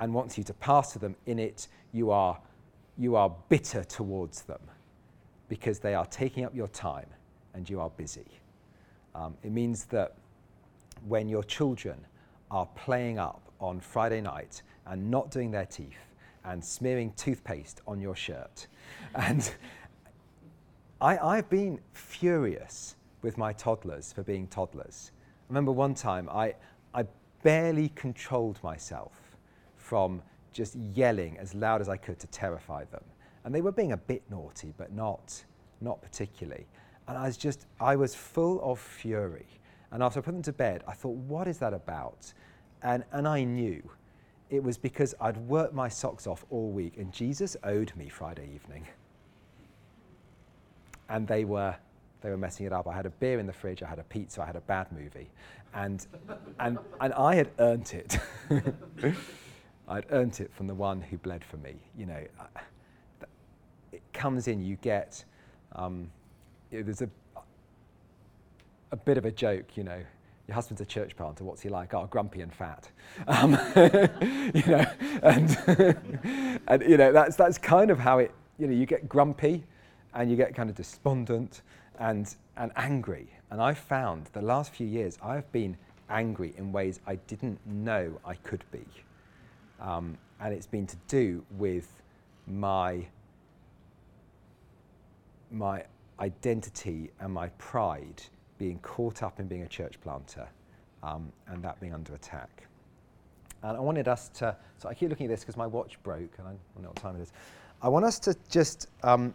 [0.00, 2.38] and wants you to pass to them in it, you are,
[2.96, 4.60] you are bitter towards them
[5.48, 7.06] because they are taking up your time
[7.54, 8.26] and you are busy.
[9.14, 10.14] Um, it means that
[11.06, 11.98] when your children
[12.50, 18.00] are playing up on Friday night and not doing their teeth and smearing toothpaste on
[18.00, 18.66] your shirt,
[19.14, 19.52] and
[21.00, 25.12] I, I've been furious with my toddlers for being toddlers.
[25.14, 26.54] I remember one time I,
[26.94, 27.04] I
[27.42, 29.36] barely controlled myself
[29.76, 33.04] from just yelling as loud as I could to terrify them.
[33.48, 35.42] And they were being a bit naughty, but not,
[35.80, 36.66] not particularly.
[37.06, 39.46] And I was just, I was full of fury.
[39.90, 42.30] And after I put them to bed, I thought, what is that about?
[42.82, 43.82] And, and I knew
[44.50, 48.50] it was because I'd worked my socks off all week, and Jesus owed me Friday
[48.54, 48.86] evening.
[51.08, 51.74] And they were,
[52.20, 52.86] they were messing it up.
[52.86, 54.92] I had a beer in the fridge, I had a pizza, I had a bad
[54.92, 55.30] movie.
[55.72, 56.06] And,
[56.60, 58.18] and, and I had earned it.
[59.88, 61.76] I'd earned it from the one who bled for me.
[61.96, 62.30] You know, it
[64.18, 65.24] comes in, you get,
[65.72, 66.10] um,
[66.70, 67.08] there's a,
[68.90, 70.02] a bit of a joke, you know.
[70.46, 71.44] Your husband's a church planter.
[71.44, 71.92] What's he like?
[71.92, 72.90] Oh, grumpy and fat.
[73.26, 73.52] Um,
[74.54, 74.86] you know,
[75.22, 78.32] and, and you know that's that's kind of how it.
[78.58, 79.64] You know, you get grumpy,
[80.14, 81.62] and you get kind of despondent
[81.98, 83.28] and and angry.
[83.50, 85.76] And I found the last few years I've been
[86.08, 88.84] angry in ways I didn't know I could be,
[89.80, 91.90] um, and it's been to do with
[92.46, 93.06] my
[95.50, 95.84] my
[96.20, 98.22] identity and my pride
[98.58, 100.48] being caught up in being a church planter
[101.02, 102.66] um, and that being under attack.
[103.62, 106.38] And I wanted us to, so I keep looking at this because my watch broke
[106.38, 107.32] and I don't know what time it is.
[107.82, 109.34] I want us to just, um,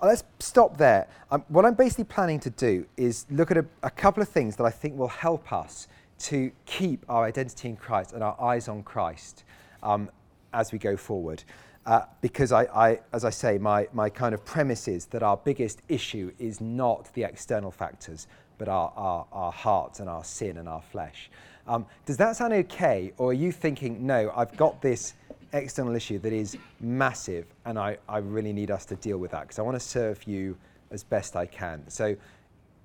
[0.00, 1.08] oh, let's stop there.
[1.30, 4.56] Um, what I'm basically planning to do is look at a, a couple of things
[4.56, 5.88] that I think will help us
[6.20, 9.44] to keep our identity in Christ and our eyes on Christ
[9.82, 10.10] um,
[10.52, 11.42] as we go forward.
[11.84, 15.36] Uh, because I, I, as I say, my, my kind of premise is that our
[15.36, 20.58] biggest issue is not the external factors, but our, our, our hearts and our sin
[20.58, 21.28] and our flesh.
[21.66, 23.12] Um, does that sound okay?
[23.18, 25.14] Or are you thinking, no, I've got this
[25.52, 29.42] external issue that is massive and I, I really need us to deal with that
[29.42, 30.56] because I want to serve you
[30.90, 31.88] as best I can.
[31.88, 32.16] So,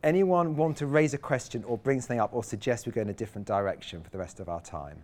[0.03, 3.09] anyone want to raise a question or bring something up or suggest we go in
[3.09, 5.03] a different direction for the rest of our time?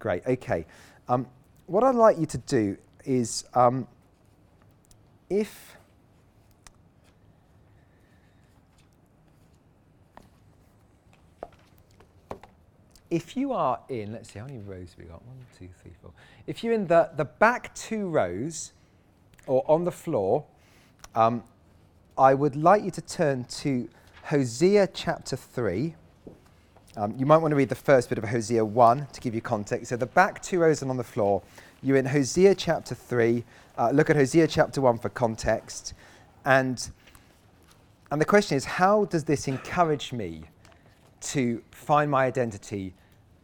[0.00, 0.66] Great, okay.
[1.08, 1.26] Um,
[1.66, 3.86] what I'd like you to do is um,
[5.28, 5.76] if
[13.10, 15.24] if you are in, let's see, how many rows have we got?
[15.26, 16.12] One, two, three, four.
[16.46, 18.72] If you're in the, the back two rows
[19.46, 20.44] or on the floor,
[21.14, 21.44] um,
[22.16, 23.88] I would like you to turn to
[24.24, 25.94] Hosea chapter 3.
[26.96, 29.40] Um, you might want to read the first bit of Hosea 1 to give you
[29.40, 29.90] context.
[29.90, 31.40] So the back two rows and on the floor,
[31.82, 33.44] you're in Hosea chapter 3.
[33.78, 35.94] Uh, look at Hosea chapter 1 for context.
[36.44, 36.90] And,
[38.10, 40.42] and the question is, how does this encourage me
[41.20, 42.94] to find my identity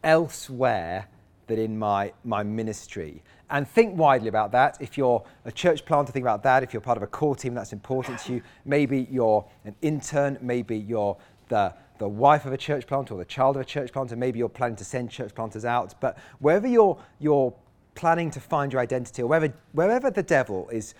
[0.03, 1.07] elsewhere
[1.47, 3.23] than in my, my ministry?
[3.49, 4.77] And think widely about that.
[4.81, 6.63] If you're a church planter, think about that.
[6.63, 8.41] If you're part of a core team, that's important to you.
[8.65, 11.15] Maybe you're an intern, maybe you're
[11.47, 14.15] the the wife of a church planter or the child of a church planter.
[14.15, 15.95] Maybe you're planning to send church planters out.
[15.99, 17.53] But wherever you're, you're
[17.95, 20.93] planning to find your identity, or wherever, wherever the devil is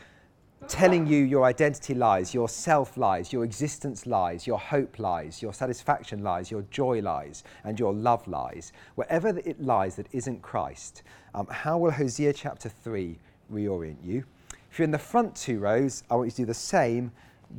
[0.68, 5.54] telling you your identity lies, your self lies, your existence lies, your hope lies, your
[5.54, 11.04] satisfaction lies, your joy lies, and your love lies, wherever it lies that isn't Christ,
[11.36, 13.18] um, how will Hosea chapter 3
[13.54, 14.24] reorient you?
[14.72, 17.12] If you're in the front two rows, I want you to do the same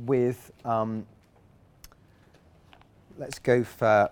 [0.05, 0.51] with.
[0.65, 1.05] Um,
[3.19, 4.09] let's go for,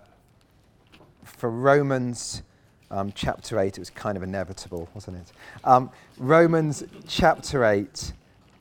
[1.24, 2.44] for Romans
[2.92, 3.68] um, chapter 8.
[3.70, 5.32] It was kind of inevitable, wasn't it?
[5.64, 8.12] Um, Romans chapter 8,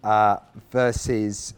[0.05, 0.37] uh,
[0.71, 1.55] verses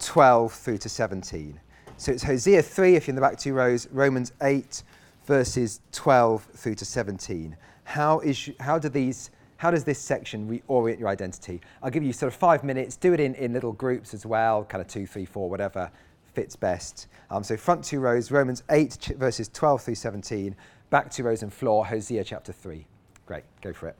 [0.00, 1.58] 12 through to 17.
[1.96, 4.82] So it's Hosea 3, if you're in the back two rows, Romans 8,
[5.24, 7.56] verses 12 through to 17.
[7.84, 11.60] How, is, how, do these, how does this section reorient your identity?
[11.80, 12.96] I'll give you sort of five minutes.
[12.96, 15.92] Do it in, in little groups as well, kind of two, three, four, whatever
[16.34, 17.06] fits best.
[17.30, 20.54] Um, so front two rows, Romans 8, verses 12 through 17.
[20.90, 22.86] Back two rows and floor, Hosea chapter 3.
[23.26, 23.96] Great, go for it.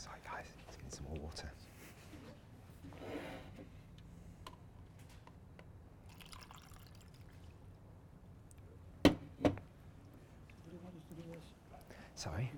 [0.00, 1.50] Sorry, guys, let's get some more water.
[12.14, 12.50] Sorry?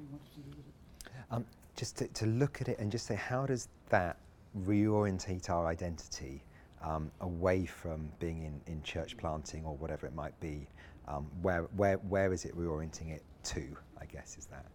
[1.30, 1.44] Um,
[1.76, 4.18] just to, to look at it and just say, how does that
[4.66, 6.44] reorientate our identity
[6.82, 10.68] um, away from being in, in church planting or whatever it might be?
[11.08, 13.62] Um, where, where, where is it reorienting it to,
[13.98, 14.66] I guess, is that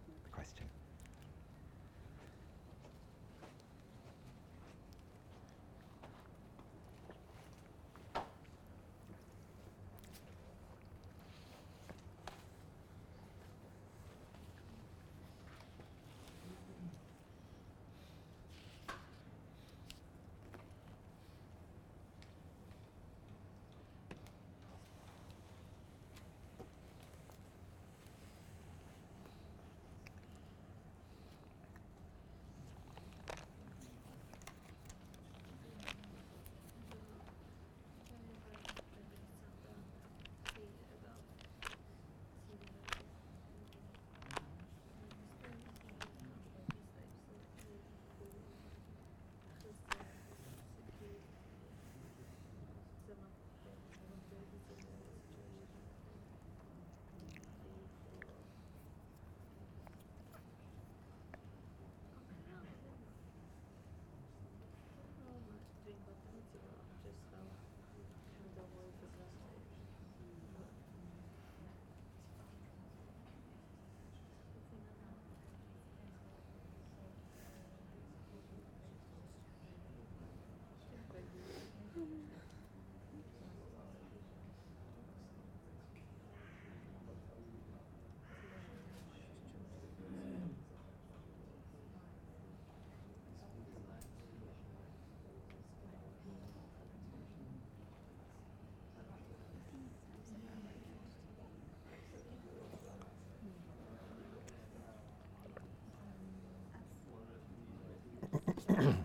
[108.78, 108.94] mm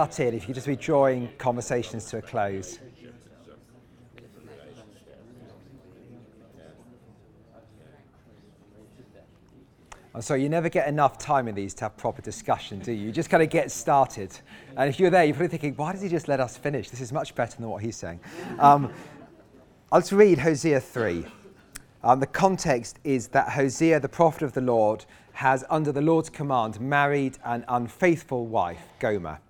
[0.00, 2.78] cut in if you just be drawing conversations to a close.
[10.14, 13.08] I'm sorry, you never get enough time in these to have proper discussion, do you?
[13.08, 14.32] You just kind of get started.
[14.74, 16.88] And if you're there, you're probably thinking, why does he just let us finish?
[16.88, 18.20] This is much better than what he's saying.
[18.58, 18.90] Um,
[19.92, 21.26] I'll just read Hosea 3.
[22.02, 26.30] Um, the context is that Hosea, the prophet of the Lord, has, under the Lord's
[26.30, 29.40] command, married an unfaithful wife, Gomer.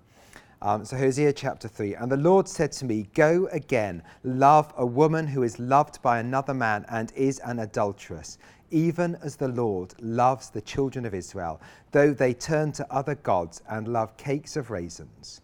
[0.62, 1.94] Um, so, Hosea chapter 3.
[1.94, 6.18] And the Lord said to me, Go again, love a woman who is loved by
[6.18, 8.36] another man and is an adulteress,
[8.70, 13.62] even as the Lord loves the children of Israel, though they turn to other gods
[13.70, 15.40] and love cakes of raisins.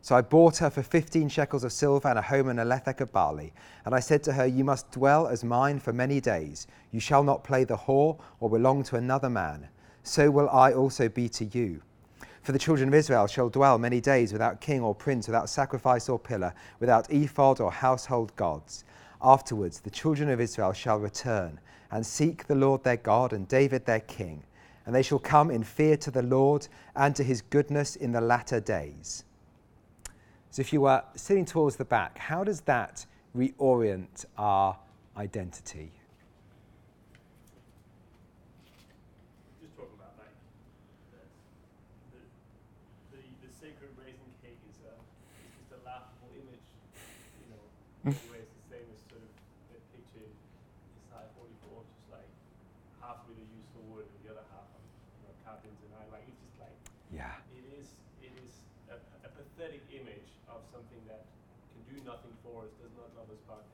[0.00, 3.02] So I bought her for 15 shekels of silver and a homer and a lethech
[3.02, 3.52] of barley.
[3.84, 6.66] And I said to her, You must dwell as mine for many days.
[6.90, 9.68] You shall not play the whore or belong to another man.
[10.02, 11.82] So will I also be to you.
[12.44, 16.08] For the children of Israel shall dwell many days without king or prince, without sacrifice
[16.10, 18.84] or pillar, without ephod or household gods.
[19.22, 21.58] Afterwards, the children of Israel shall return
[21.90, 24.42] and seek the Lord their God and David their king.
[24.84, 28.20] And they shall come in fear to the Lord and to his goodness in the
[28.20, 29.24] latter days.
[30.50, 34.76] So, if you were sitting towards the back, how does that reorient our
[35.16, 35.90] identity?
[39.60, 40.30] just talking about like
[41.10, 41.24] the
[42.14, 42.22] the
[43.18, 44.94] the, the sacred raisin cake is a
[45.42, 46.68] is just a laughable image,
[47.42, 47.64] you know.
[48.04, 49.32] in a way it's the same as sort of
[49.74, 50.34] the picture in
[51.10, 52.30] Isaiah 44, just like
[53.02, 56.06] half with a useful word and the other half on you know, carved into nine.
[56.14, 56.78] Like it's just like
[57.10, 57.34] Yeah.
[57.58, 57.90] it is
[58.22, 58.54] it is
[58.86, 61.26] a, a pathetic image of something that
[61.74, 63.64] can do nothing for us, does not love us back,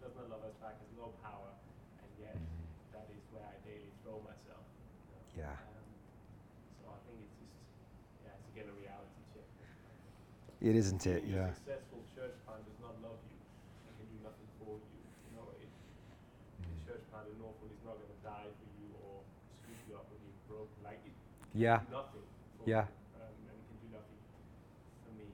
[0.00, 1.50] does not love us back, has no power,
[2.00, 2.36] and yet
[2.94, 4.64] that is where I daily throw myself.
[5.34, 5.44] you know.
[5.44, 5.56] Yeah.
[5.76, 5.88] Um,
[6.80, 7.56] so I think it's just
[8.24, 9.48] yeah, it's again a reality check.
[10.60, 11.24] It isn't it?
[11.24, 11.48] Yeah.
[11.56, 13.36] Successful church plant does not love you
[13.88, 15.00] and can do nothing for you.
[15.00, 15.72] You know, it,
[16.60, 19.24] the church plant in Norfolk is not going to die for you or
[19.64, 20.76] scoop you up when you're broken.
[20.84, 21.80] Like it, it can Yeah.
[21.80, 22.26] do nothing
[22.60, 22.84] for Yeah.
[22.84, 24.20] you, um, and can do nothing
[25.00, 25.28] for me,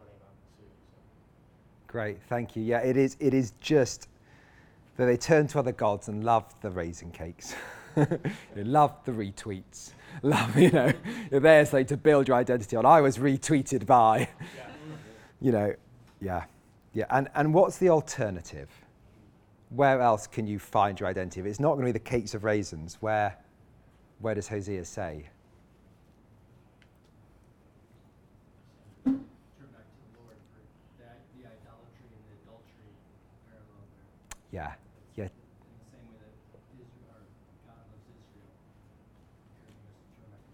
[0.00, 0.80] whatever I'm pursuing.
[0.88, 0.98] So.
[1.92, 2.64] Great, thank you.
[2.64, 3.20] Yeah, it is.
[3.20, 4.08] It is just
[4.96, 7.54] that they turn to other gods and love the raisin cakes,
[8.56, 9.92] you love the retweets,
[10.22, 10.92] love you know.
[11.30, 12.86] You're there so to build your identity on.
[12.86, 14.62] I was retweeted by, Yeah.
[15.40, 15.74] you know,
[16.20, 16.44] yeah,
[16.94, 17.06] yeah.
[17.10, 18.68] And and what's the alternative?
[19.70, 21.40] Where else can you find your identity?
[21.40, 23.36] If it's not going to be the cakes of raisins, where
[24.20, 25.28] where does Hosea say?
[29.04, 29.18] Turn
[29.74, 30.62] back to the Lord for
[31.00, 32.92] the, the idolatry and the adultery
[33.50, 34.06] parallel there.
[34.54, 34.72] Yeah,
[35.18, 36.36] yeah, In the same way that
[36.78, 38.52] Israel, or God loves Israel,
[39.58, 40.44] encouraging us to turn back.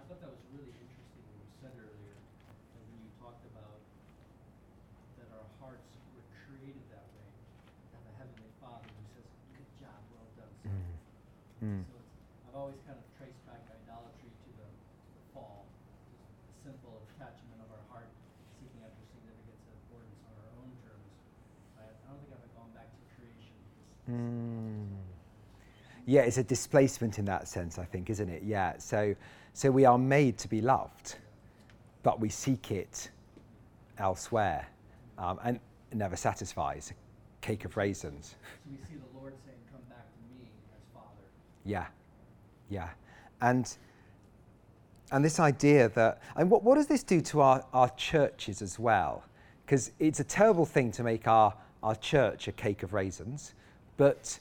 [0.00, 3.76] I thought that was really interesting what you said earlier, that when you talked about
[5.20, 7.28] that our hearts were created that way,
[7.92, 10.80] and the Heavenly Father who says, good job, well done, son.
[11.60, 11.82] Mm.
[11.84, 12.14] So it's,
[12.48, 15.66] I've always kind of traced back idolatry to the, to the fall,
[16.06, 18.06] just a simple attachment of our heart,
[18.62, 21.10] seeking after significance and importance on our own terms.
[21.82, 23.54] I, I don't think I've gone back to creation.
[23.74, 25.02] This, Mm.
[26.08, 28.42] Yeah, it's a displacement in that sense, I think, isn't it?
[28.42, 28.78] Yeah.
[28.78, 29.14] So,
[29.52, 31.16] so we are made to be loved,
[32.02, 33.10] but we seek it
[33.98, 34.66] elsewhere,
[35.18, 36.92] um, and it never satisfies.
[36.92, 38.36] A cake of raisins.
[38.64, 41.28] So we see the Lord saying, "Come back to me as Father."
[41.66, 41.88] Yeah,
[42.70, 42.88] yeah,
[43.42, 43.76] and
[45.12, 48.78] and this idea that and what what does this do to our our churches as
[48.78, 49.24] well?
[49.66, 51.52] Because it's a terrible thing to make our
[51.82, 53.52] our church a cake of raisins,
[53.98, 54.38] but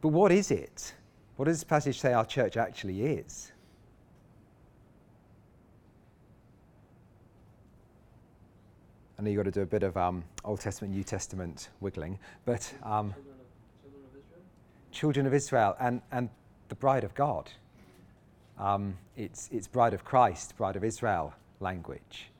[0.00, 0.94] but what is it?
[1.40, 3.50] What does this passage say our church actually is?
[9.18, 12.18] I know you've got to do a bit of um, Old Testament, New Testament wiggling,
[12.44, 14.42] but um, Children of children of Israel.
[14.92, 16.28] children of Israel and, and
[16.68, 17.50] the bride of God.
[18.58, 22.30] Um, it's, it's bride of Christ, bride of Israel language.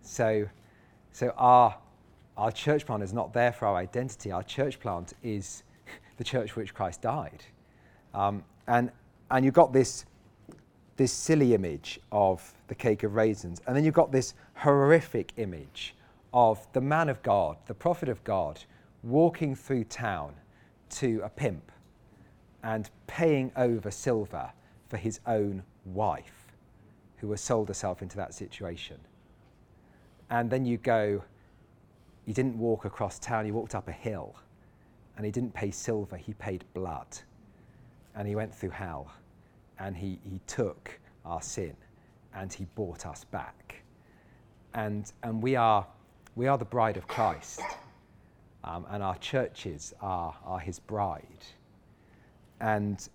[0.00, 0.48] So,
[1.10, 1.76] so our,
[2.36, 4.30] our church plant is not there for our identity.
[4.30, 5.64] Our church plant is
[6.18, 7.44] the church for which Christ died.
[8.14, 8.90] Um, and,
[9.30, 10.06] and you've got this,
[10.96, 13.60] this silly image of the cake of raisins.
[13.66, 15.94] And then you've got this horrific image
[16.32, 18.62] of the man of God, the prophet of God,
[19.02, 20.34] walking through town
[20.90, 21.70] to a pimp
[22.62, 24.50] and paying over silver
[24.88, 26.52] for his own wife,
[27.18, 28.98] who has sold herself into that situation.
[30.30, 31.22] And then you go,
[32.24, 34.34] he didn't walk across town, he walked up a hill.
[35.16, 37.06] And he didn't pay silver, he paid blood.
[38.16, 39.12] And he went through hell.
[39.78, 41.76] And he, he took our sin
[42.34, 43.82] and he bought us back.
[44.74, 45.86] And, and we, are,
[46.34, 47.60] we are the bride of Christ.
[48.64, 51.44] Um, and our churches are, are his bride.
[52.60, 53.08] And,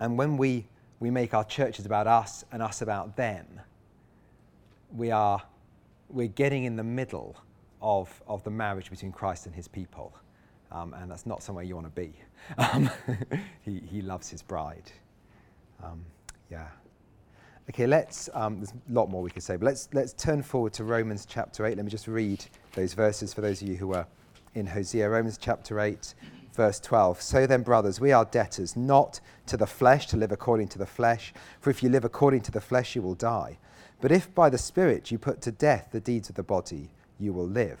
[0.00, 0.66] and when we,
[1.00, 3.60] we make our churches about us and us about them,
[4.94, 5.42] we are,
[6.08, 7.36] we're getting in the middle
[7.82, 10.14] of, of the marriage between Christ and his people.
[10.74, 12.12] Um, and that's not somewhere you want to be.
[12.58, 12.90] Um,
[13.62, 14.92] he, he loves his bride.
[15.82, 16.04] Um,
[16.50, 16.66] yeah.
[17.70, 20.74] Okay, let's, um, there's a lot more we could say, but let's, let's turn forward
[20.74, 21.76] to Romans chapter 8.
[21.76, 22.44] Let me just read
[22.74, 24.06] those verses for those of you who are
[24.54, 25.08] in Hosea.
[25.08, 26.14] Romans chapter 8,
[26.54, 27.22] verse 12.
[27.22, 30.84] So then, brothers, we are debtors, not to the flesh, to live according to the
[30.84, 31.32] flesh.
[31.60, 33.56] For if you live according to the flesh, you will die.
[34.02, 37.32] But if by the Spirit you put to death the deeds of the body, you
[37.32, 37.80] will live.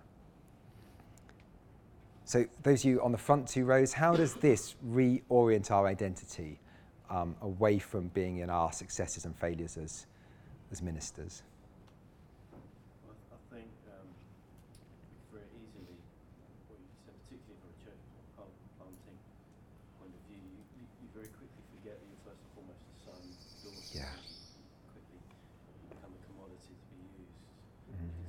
[2.31, 6.61] So, those of you on the front two rows, how does this reorient our identity
[7.09, 10.05] um, away from being in our successes and failures as,
[10.71, 11.43] as ministers?
[13.03, 14.07] Well, I think um,
[15.35, 15.99] very easily,
[16.71, 17.99] what you said, particularly from a church
[18.39, 19.19] plant- planting
[19.99, 22.95] point of view, you, you, you very quickly forget that you're first and foremost a
[23.11, 23.19] son,
[23.59, 24.07] daughter.
[24.07, 24.07] Yeah.
[24.07, 25.19] You quickly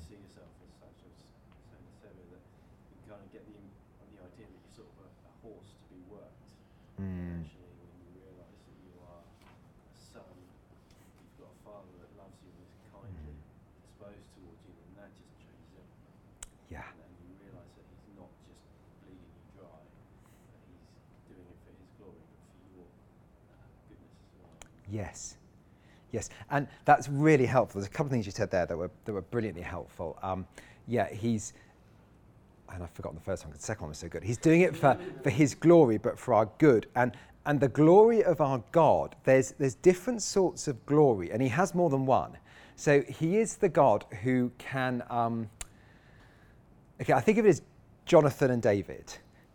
[0.02, 1.06] see yourself as such.
[1.06, 1.22] I was
[1.70, 3.78] saying to Sarah that you kind of get the, im-
[4.12, 6.50] the idea that you're sort of a, a horse to be worked.
[7.00, 7.40] Mm.
[7.40, 12.36] Actually, when you realise that you are a son, you've got a father that loves
[12.44, 13.32] you and is kindly
[13.80, 16.18] disposed towards you, and that just changes everything.
[16.72, 16.80] Yeah.
[16.80, 18.64] And, and you realise that he's not just
[19.04, 22.88] bleeding you dry, that he's doing it for his glory, but for your
[23.52, 24.56] uh, goodness as well.
[24.88, 25.36] Yes.
[26.12, 26.30] Yes.
[26.50, 27.80] And that's really helpful.
[27.80, 30.18] There's a couple of things you said there that were, that were brilliantly helpful.
[30.22, 30.46] Um,
[30.88, 31.52] yeah, he's,
[32.72, 34.24] and I've forgotten the first one because the second one was so good.
[34.24, 36.86] He's doing it for, for his glory, but for our good.
[36.96, 37.12] And,
[37.44, 41.74] and the glory of our God, there's, there's different sorts of glory, and he has
[41.74, 42.38] more than one.
[42.76, 45.50] So he is the God who can, um,
[47.02, 47.62] okay, I think of it as
[48.06, 49.12] Jonathan and David.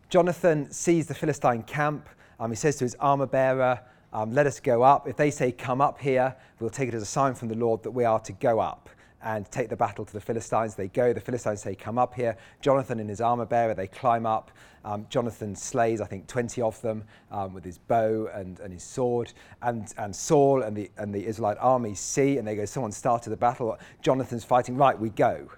[0.09, 2.09] Jonathan sees the Philistine camp.
[2.39, 3.79] Um, he says to his armor bearer,
[4.13, 5.07] um, Let us go up.
[5.07, 7.83] If they say, Come up here, we'll take it as a sign from the Lord
[7.83, 8.89] that we are to go up
[9.23, 10.75] and take the battle to the Philistines.
[10.75, 11.13] They go.
[11.13, 12.37] The Philistines say, Come up here.
[12.61, 14.51] Jonathan and his armor bearer, they climb up.
[14.83, 18.83] Um, Jonathan slays, I think, 20 of them um, with his bow and, and his
[18.83, 19.33] sword.
[19.61, 23.29] And, and Saul and the, and the Israelite army see, and they go, Someone started
[23.29, 23.77] the battle.
[24.01, 24.75] Jonathan's fighting.
[24.75, 25.49] Right, we go.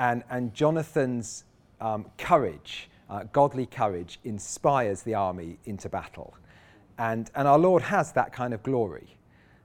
[0.00, 1.44] And, and Jonathan's
[1.80, 6.34] um, courage, uh, godly courage, inspires the army into battle.
[6.98, 9.16] And, and our Lord has that kind of glory.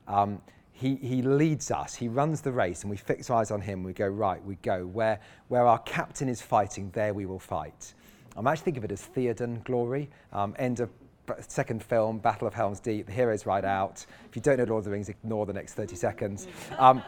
[0.10, 0.42] Um,
[0.74, 3.82] he, he leads us, he runs the race, and we fix our eyes on him.
[3.82, 4.86] We go, right, we go.
[4.86, 7.94] Where, where our captain is fighting, there we will fight.
[8.36, 10.10] I'm actually thinking of it as Theoden glory.
[10.34, 10.90] Um, end of
[11.48, 14.06] second film, Battle of Helm's Deep, the heroes ride out.
[14.30, 16.48] If you don't know Lord of the Rings, ignore the next 30 seconds.
[16.78, 17.04] Um,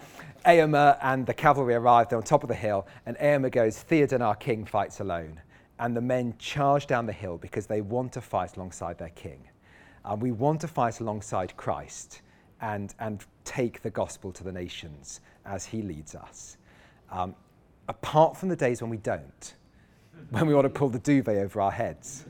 [0.46, 4.22] Eomer and the cavalry arrive, they're on top of the hill, and Eomer goes, Theoden,
[4.22, 5.40] our king, fights alone.
[5.80, 9.48] And the men charge down the hill because they want to fight alongside their king.
[10.06, 12.22] Um, we want to fight alongside Christ
[12.62, 16.58] and, and take the gospel to the nations as he leads us.
[17.12, 17.36] Um,
[17.88, 19.56] apart from the days when we don't,
[20.30, 22.26] when we want to pull the duvet over our heads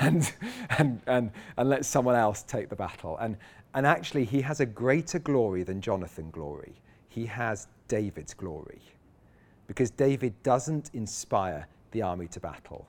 [0.00, 0.32] and,
[0.78, 3.16] and, and, and let someone else take the battle.
[3.18, 3.36] And,
[3.74, 6.74] and actually, he has a greater glory than Jonathan glory.
[7.08, 8.80] He has David's glory
[9.66, 12.86] because David doesn't inspire the army to battle.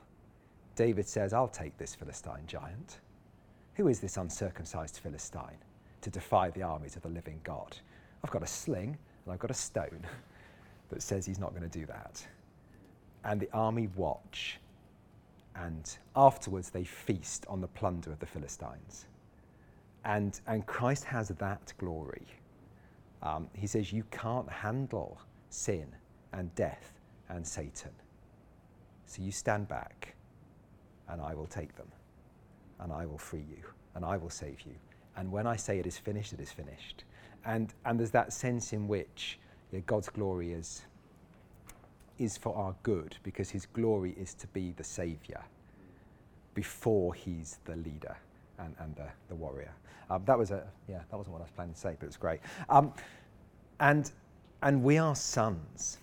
[0.76, 3.00] David says, I'll take this Philistine giant.
[3.76, 5.58] Who is this uncircumcised Philistine
[6.02, 7.78] to defy the armies of the living God?
[8.24, 10.06] I've got a sling and I've got a stone
[10.90, 12.26] that says he's not going to do that.
[13.24, 14.60] And the army watch,
[15.56, 19.06] and afterwards they feast on the plunder of the Philistines.
[20.06, 22.26] And, and Christ has that glory.
[23.22, 25.88] Um, he says, You can't handle sin
[26.32, 26.94] and death
[27.28, 27.92] and Satan.
[29.06, 30.16] So you stand back,
[31.10, 31.88] and I will take them,
[32.80, 33.64] and I will free you,
[33.96, 34.76] and I will save you.
[35.18, 37.04] And when I say it is finished, it is finished.
[37.46, 39.40] And, and there's that sense in which
[39.86, 40.86] God's glory is,
[42.20, 45.44] is for our good, because his glory is to be the Saviour
[46.54, 48.16] before he's the leader
[48.58, 49.72] and, and the, the warrior.
[50.10, 52.08] Um, that was a, yeah, that wasn't what I was planning to say, but it
[52.08, 52.42] was great.
[52.70, 52.94] Um,
[53.80, 54.12] and,
[54.62, 56.00] and we are sons.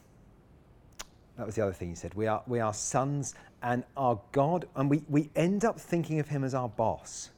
[1.37, 2.15] That was the other thing he said.
[2.15, 6.29] We are, we are sons, and our God, and we, we end up thinking of
[6.29, 7.31] him as our boss.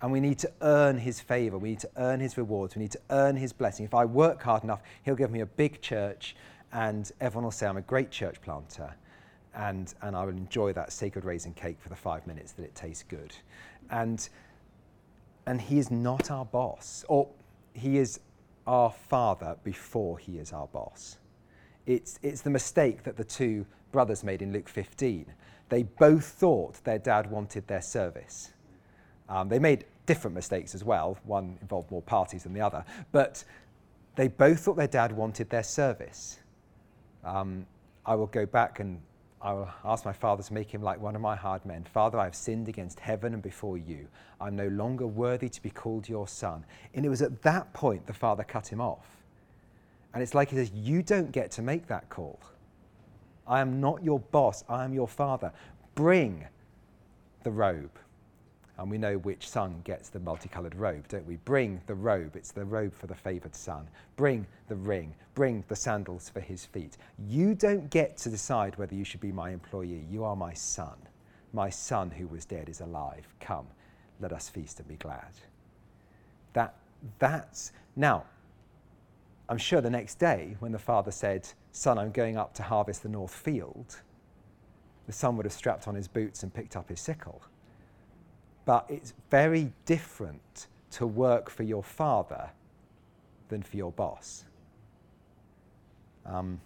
[0.00, 1.58] And we need to earn his favor.
[1.58, 2.74] We need to earn his rewards.
[2.74, 3.84] We need to earn his blessing.
[3.84, 6.34] If I work hard enough, he'll give me a big church,
[6.72, 8.94] and everyone will say I'm a great church planter.
[9.54, 12.74] And, and I will enjoy that sacred raisin cake for the five minutes that it
[12.74, 13.34] tastes good.
[13.90, 14.28] And,
[15.46, 17.28] and he is not our boss, or
[17.72, 18.20] he is
[18.66, 21.18] our father before he is our boss.
[21.86, 25.26] It's, it's the mistake that the two brothers made in Luke 15.
[25.68, 28.52] They both thought their dad wanted their service.
[29.28, 31.18] Um, they made different mistakes as well.
[31.24, 32.84] One involved more parties than the other.
[33.12, 33.44] But
[34.16, 36.39] they both thought their dad wanted their service.
[37.24, 37.66] Um,
[38.06, 39.00] I will go back and
[39.42, 41.84] I will ask my father to make him like one of my hard men.
[41.84, 44.06] Father, I have sinned against heaven and before you.
[44.40, 46.64] I'm no longer worthy to be called your son.
[46.94, 49.06] And it was at that point the father cut him off.
[50.12, 52.38] And it's like he says, You don't get to make that call.
[53.46, 55.52] I am not your boss, I am your father.
[55.94, 56.46] Bring
[57.42, 57.98] the robe.
[58.80, 61.36] And we know which son gets the multicolored robe, don't we?
[61.36, 62.34] Bring the robe.
[62.34, 63.86] It's the robe for the favored son.
[64.16, 65.14] Bring the ring.
[65.34, 66.96] Bring the sandals for his feet.
[67.28, 70.06] You don't get to decide whether you should be my employee.
[70.10, 70.96] You are my son.
[71.52, 73.26] My son who was dead is alive.
[73.38, 73.66] Come,
[74.18, 75.28] let us feast and be glad.
[76.54, 76.74] That,
[77.18, 77.72] that's.
[77.96, 78.24] Now,
[79.50, 83.02] I'm sure the next day, when the father said, Son, I'm going up to harvest
[83.02, 84.00] the north field,
[85.06, 87.42] the son would have strapped on his boots and picked up his sickle.
[88.70, 92.50] But it's very different to work for your father
[93.48, 94.44] than for your boss.
[96.24, 96.60] Um,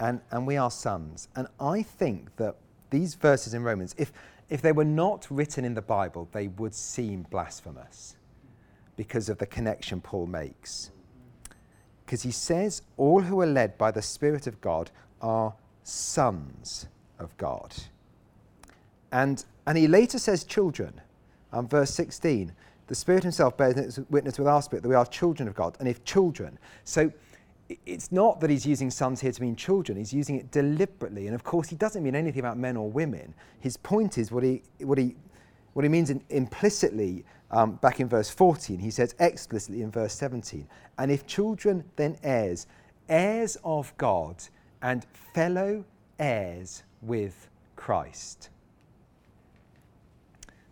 [0.00, 1.28] and, and we are sons.
[1.36, 2.56] And I think that
[2.88, 4.10] these verses in Romans, if,
[4.48, 8.16] if they were not written in the Bible, they would seem blasphemous
[8.96, 10.92] because of the connection Paul makes.
[12.06, 15.52] Because he says, All who are led by the Spirit of God are
[15.82, 16.86] sons
[17.18, 17.74] of God.
[19.12, 21.02] And, and he later says, children.
[21.52, 22.52] Um, verse 16,
[22.86, 25.76] the Spirit Himself bears witness with our spirit that we are children of God.
[25.78, 27.12] And if children, so
[27.84, 31.26] it's not that he's using sons here to mean children, he's using it deliberately.
[31.26, 33.34] And of course, he doesn't mean anything about men or women.
[33.60, 35.14] His point is what he, what he,
[35.74, 38.78] what he means in, implicitly um, back in verse 14.
[38.78, 40.66] He says explicitly in verse 17.
[40.98, 42.66] And if children, then heirs,
[43.08, 44.42] heirs of God
[44.80, 45.84] and fellow
[46.18, 48.48] heirs with Christ.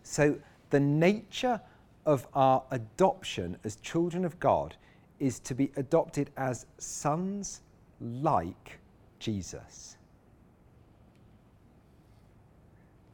[0.03, 0.37] So
[0.69, 1.61] the nature
[2.05, 4.75] of our adoption as children of God
[5.19, 7.61] is to be adopted as sons
[7.99, 8.79] like
[9.19, 9.97] Jesus.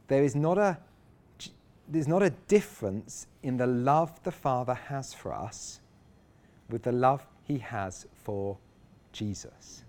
[0.08, 0.78] There is not a
[1.86, 5.80] there's not a difference in the love the Father has for us
[6.70, 8.56] with the love he has for
[9.12, 9.84] Jesus.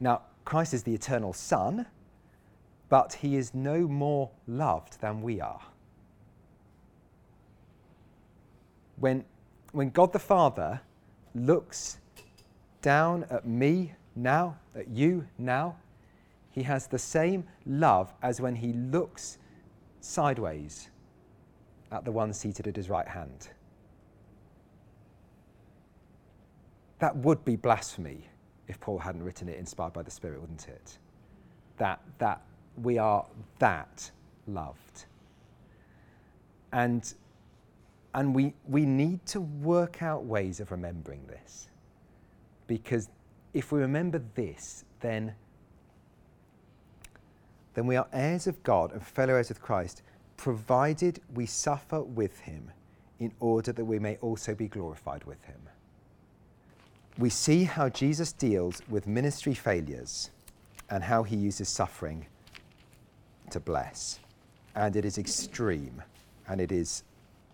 [0.00, 1.86] Now, Christ is the eternal Son,
[2.90, 5.62] but he is no more loved than we are.
[8.96, 9.24] When
[9.72, 10.80] when God the Father
[11.34, 11.98] looks
[12.82, 15.76] down at me now, at you now,
[16.50, 19.38] he has the same love as when he looks
[20.00, 20.90] sideways
[21.92, 23.48] at the one seated at his right hand.
[26.98, 28.28] That would be blasphemy
[28.66, 30.98] if Paul hadn't written it inspired by the Spirit, wouldn't it?
[31.78, 32.42] That, that
[32.76, 33.26] we are
[33.58, 34.10] that
[34.46, 35.04] loved.
[36.72, 37.12] And
[38.14, 41.68] and we, we need to work out ways of remembering this.
[42.66, 43.08] Because
[43.54, 45.34] if we remember this, then,
[47.74, 50.02] then we are heirs of God and fellow heirs with Christ,
[50.36, 52.70] provided we suffer with him
[53.20, 55.60] in order that we may also be glorified with him.
[57.18, 60.30] We see how Jesus deals with ministry failures
[60.88, 62.26] and how he uses suffering
[63.52, 64.18] to bless.
[64.74, 66.02] And it is extreme
[66.48, 67.04] and it is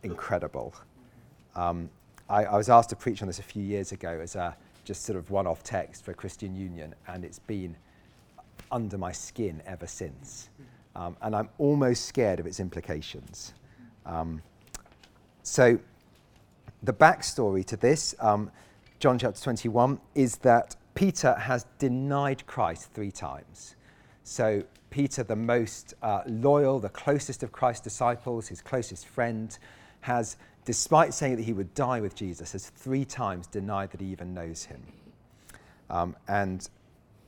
[0.02, 0.74] incredible.
[1.54, 1.90] Um,
[2.28, 5.04] I, I, was asked to preach on this a few years ago as a just
[5.04, 7.76] sort of one off text for Christian Union, and it's been
[8.70, 10.48] under my skin ever since.
[10.94, 13.52] Um, and I'm almost scared of its implications.
[14.06, 14.42] Um,
[15.42, 15.78] so,
[16.82, 18.50] the backstory to this, um,
[18.98, 23.76] John chapter 21, is that Peter has denied Christ three times.
[24.24, 24.62] So,
[24.96, 29.58] Peter, the most uh, loyal, the closest of Christ's disciples, his closest friend,
[30.00, 34.06] has, despite saying that he would die with Jesus, has three times denied that he
[34.06, 34.80] even knows him.
[35.90, 36.66] Um, and,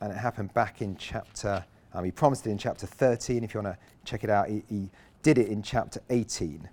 [0.01, 1.63] and it happened back in chapter,
[1.93, 3.45] um, he promised it in chapter 13.
[3.45, 4.89] If you want to check it out, he, he,
[5.23, 6.71] did it in chapter 18.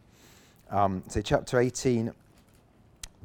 [0.70, 2.14] Um, so, chapter 18,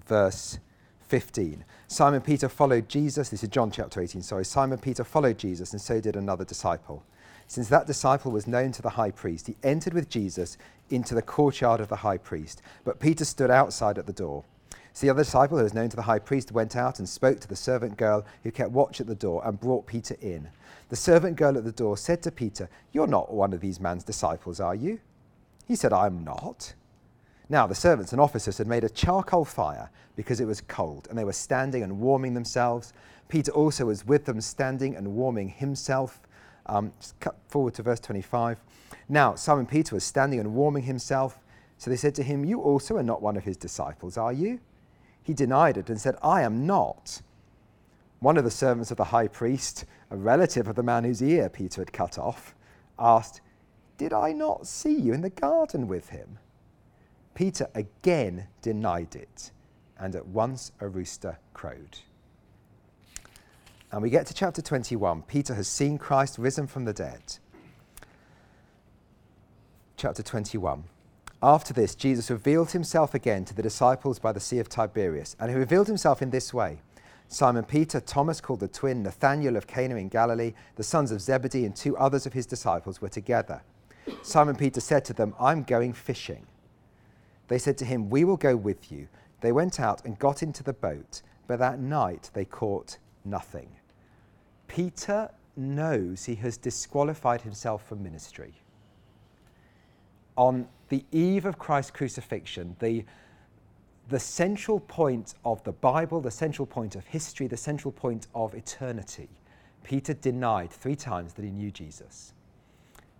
[0.08, 0.58] verse
[1.06, 1.64] 15.
[1.86, 3.28] Simon Peter followed Jesus.
[3.28, 4.44] This is John chapter 18, sorry.
[4.44, 7.04] Simon Peter followed Jesus, and so did another disciple.
[7.50, 10.56] Since that disciple was known to the high priest, he entered with Jesus
[10.88, 12.62] into the courtyard of the high priest.
[12.84, 14.44] But Peter stood outside at the door.
[14.92, 17.40] So the other disciple, who was known to the high priest, went out and spoke
[17.40, 20.46] to the servant girl who kept watch at the door and brought Peter in.
[20.90, 24.04] The servant girl at the door said to Peter, You're not one of these man's
[24.04, 25.00] disciples, are you?
[25.66, 26.74] He said, I'm not.
[27.48, 31.18] Now, the servants and officers had made a charcoal fire because it was cold, and
[31.18, 32.92] they were standing and warming themselves.
[33.26, 36.20] Peter also was with them, standing and warming himself.
[36.70, 38.60] Um, just cut forward to verse 25.
[39.08, 41.40] Now, Simon Peter was standing and warming himself.
[41.78, 44.60] So they said to him, You also are not one of his disciples, are you?
[45.20, 47.22] He denied it and said, I am not.
[48.20, 51.48] One of the servants of the high priest, a relative of the man whose ear
[51.48, 52.54] Peter had cut off,
[52.98, 53.40] asked,
[53.98, 56.38] Did I not see you in the garden with him?
[57.34, 59.50] Peter again denied it,
[59.98, 61.98] and at once a rooster crowed.
[63.92, 65.22] And we get to chapter 21.
[65.22, 67.38] Peter has seen Christ risen from the dead.
[69.96, 70.84] Chapter 21.
[71.42, 75.50] After this, Jesus revealed himself again to the disciples by the Sea of Tiberias, and
[75.50, 76.80] he revealed himself in this way.
[77.26, 81.64] Simon Peter, Thomas called the twin, Nathanael of Cana in Galilee, the sons of Zebedee,
[81.64, 83.62] and two others of his disciples were together.
[84.22, 86.46] Simon Peter said to them, I'm going fishing.
[87.48, 89.08] They said to him, We will go with you.
[89.40, 93.68] They went out and got into the boat, but that night they caught nothing.
[94.70, 98.54] Peter knows he has disqualified himself from ministry.
[100.36, 103.04] On the eve of Christ's crucifixion, the,
[104.08, 108.54] the central point of the Bible, the central point of history, the central point of
[108.54, 109.28] eternity,
[109.82, 112.32] Peter denied three times that he knew Jesus.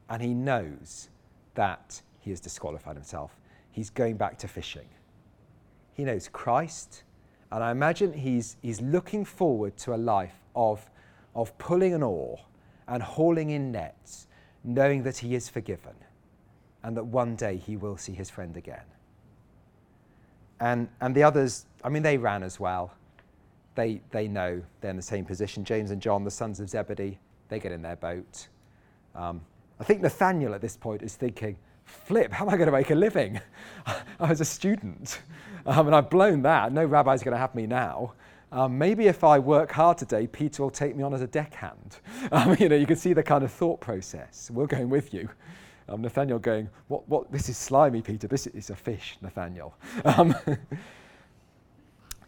[0.09, 1.09] And he knows
[1.57, 3.41] that he has disqualified himself.
[3.73, 4.87] He's going back to fishing.
[5.95, 7.03] He knows Christ,
[7.51, 10.89] and I imagine he's, he's looking forward to a life of,
[11.35, 12.39] of pulling an oar
[12.89, 14.26] and hauling in nets,
[14.64, 15.95] knowing that he is forgiven
[16.83, 18.85] and that one day he will see his friend again.
[20.61, 22.93] And, and the others, I mean, they ran as well.
[23.74, 25.64] They, they know they're in the same position.
[25.64, 27.18] James and John, the sons of Zebedee,
[27.49, 28.49] they get in their boat.
[29.14, 29.41] Um,
[29.78, 32.91] I think Nathaniel at this point is thinking, flip, how am I going to make
[32.91, 33.41] a living?
[34.20, 35.20] I was a student
[35.66, 36.72] um, and I've blown that.
[36.72, 38.12] No rabbi's going to have me now.
[38.53, 41.99] Um, maybe if I work hard today, Peter will take me on as a deckhand.
[42.33, 44.51] Um, you know, you can see the kind of thought process.
[44.53, 45.29] We're going with you.
[45.89, 48.29] Um, Nathaniel going, what, what, this is slimy, Peter.
[48.29, 49.75] This is a fish, Nathaniel.
[50.05, 50.35] Um,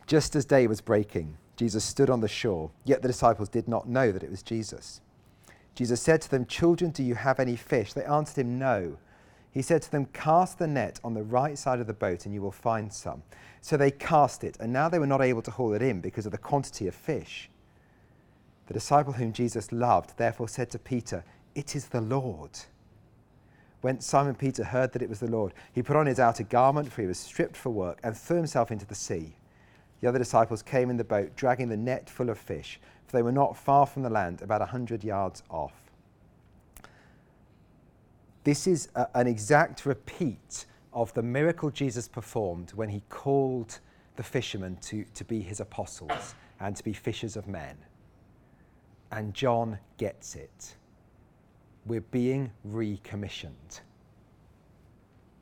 [0.07, 3.89] just as day was breaking, Jesus stood on the shore, yet the disciples did not
[3.89, 5.01] know that it was Jesus.
[5.75, 7.93] Jesus said to them, Children, do you have any fish?
[7.93, 8.99] They answered him, No.
[9.53, 12.35] He said to them, Cast the net on the right side of the boat, and
[12.35, 13.23] you will find some.
[13.61, 16.25] So they cast it, and now they were not able to haul it in because
[16.25, 17.51] of the quantity of fish.
[18.67, 21.23] The disciple whom Jesus loved therefore said to Peter,
[21.55, 22.59] It is the Lord.
[23.83, 26.91] When Simon Peter heard that it was the Lord, he put on his outer garment,
[26.91, 29.35] for he was stripped for work, and threw himself into the sea.
[30.01, 33.23] The other disciples came in the boat, dragging the net full of fish, for they
[33.23, 35.82] were not far from the land, about a hundred yards off.
[38.45, 43.79] This is a, an exact repeat of the miracle Jesus performed when he called
[44.17, 47.77] the fishermen to, to be his apostles and to be fishers of men.
[49.11, 50.75] And John gets it
[51.85, 53.81] we're being recommissioned.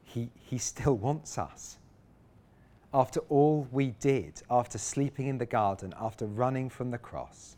[0.05, 1.79] He, he still wants us.
[2.93, 7.57] After all we did, after sleeping in the garden, after running from the cross,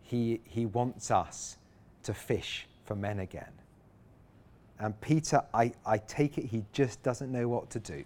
[0.00, 1.58] he, he wants us
[2.04, 3.52] to fish for men again.
[4.82, 8.02] And Peter, I, I take it he just doesn't know what to do.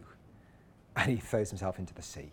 [0.95, 2.31] And he throws himself into the sea.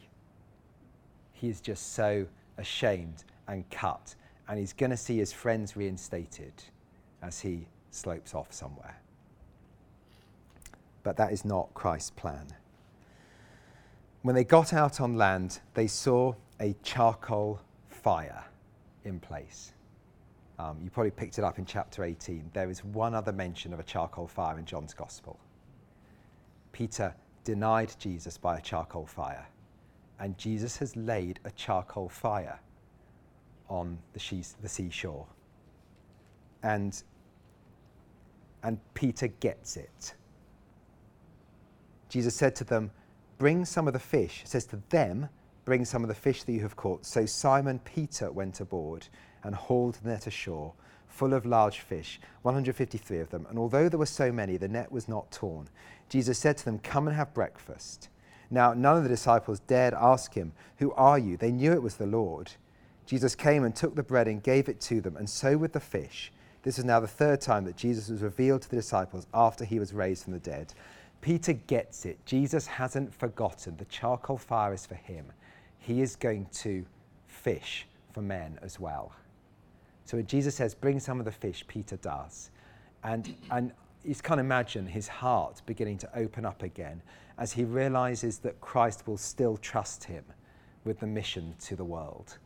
[1.31, 2.27] He is just so
[2.57, 4.15] ashamed and cut.
[4.47, 6.53] And he's going to see his friends reinstated
[7.21, 8.97] as he slopes off somewhere.
[11.03, 12.47] But that is not Christ's plan.
[14.23, 18.43] When they got out on land, they saw a charcoal fire
[19.05, 19.72] in place.
[20.59, 22.51] Um, you probably picked it up in chapter 18.
[22.53, 25.39] There is one other mention of a charcoal fire in John's Gospel.
[26.71, 29.45] Peter denied Jesus by a charcoal fire,
[30.19, 32.59] and Jesus has laid a charcoal fire
[33.69, 35.25] on the, the seashore.
[36.61, 37.01] And
[38.63, 40.15] and Peter gets it.
[42.09, 42.91] Jesus said to them,
[43.37, 44.39] Bring some of the fish.
[44.41, 45.27] He says to them,
[45.65, 47.05] Bring some of the fish that you have caught.
[47.05, 49.07] So Simon Peter went aboard
[49.43, 50.73] and hauled the net ashore,
[51.07, 53.45] full of large fish, 153 of them.
[53.49, 55.69] And although there were so many, the net was not torn.
[56.09, 58.09] Jesus said to them, Come and have breakfast.
[58.49, 61.37] Now, none of the disciples dared ask him, Who are you?
[61.37, 62.51] They knew it was the Lord.
[63.05, 65.79] Jesus came and took the bread and gave it to them, and so with the
[65.79, 66.31] fish.
[66.63, 69.79] This is now the third time that Jesus was revealed to the disciples after he
[69.79, 70.73] was raised from the dead.
[71.19, 72.25] Peter gets it.
[72.25, 73.75] Jesus hasn't forgotten.
[73.77, 75.25] The charcoal fire is for him.
[75.79, 76.85] He is going to
[77.27, 79.11] fish for men as well.
[80.05, 82.51] So when Jesus says, bring some of the fish, Peter does.
[83.03, 83.71] And, and
[84.03, 87.01] you can't imagine his heart beginning to open up again
[87.37, 90.23] as he realizes that Christ will still trust him
[90.83, 92.37] with the mission to the world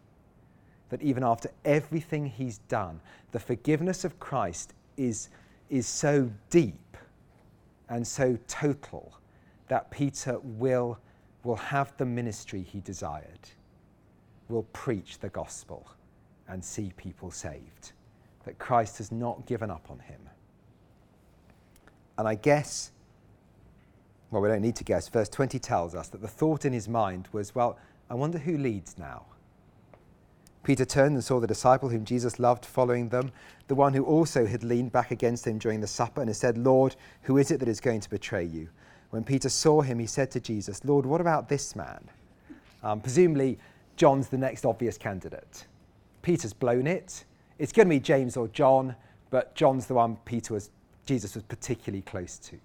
[0.89, 2.99] that even after everything he's done,
[3.31, 5.29] the forgiveness of Christ is,
[5.69, 6.97] is so deep
[7.89, 9.17] and so total
[9.67, 10.97] that Peter will,
[11.43, 13.49] will have the ministry he desired,
[14.47, 15.85] will preach the gospel
[16.47, 17.91] and see people saved,
[18.45, 20.21] that Christ has not given up on him.
[22.17, 22.91] And I guess,
[24.31, 26.87] well, we don't need to guess, verse 20 tells us that the thought in his
[26.87, 27.77] mind was, well,
[28.09, 29.25] I wonder who leads now.
[30.63, 33.31] Peter turned and saw the disciple whom Jesus loved following them,
[33.67, 36.57] the one who also had leaned back against him during the supper and had said,
[36.57, 38.67] Lord, who is it that is going to betray you?
[39.11, 42.09] When Peter saw him, he said to Jesus, Lord, what about this man?
[42.83, 43.57] Um, presumably,
[43.95, 45.65] John's the next obvious candidate.
[46.27, 47.23] Peter's blown it.
[47.57, 48.97] It's going to be James or John,
[49.29, 50.71] but John's the one Peter was,
[51.05, 52.57] Jesus was particularly close to.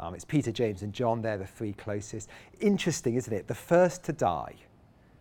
[0.00, 1.22] Um, it's Peter, James, and John.
[1.22, 2.28] They're the three closest.
[2.58, 3.46] Interesting, isn't it?
[3.46, 4.56] The first to die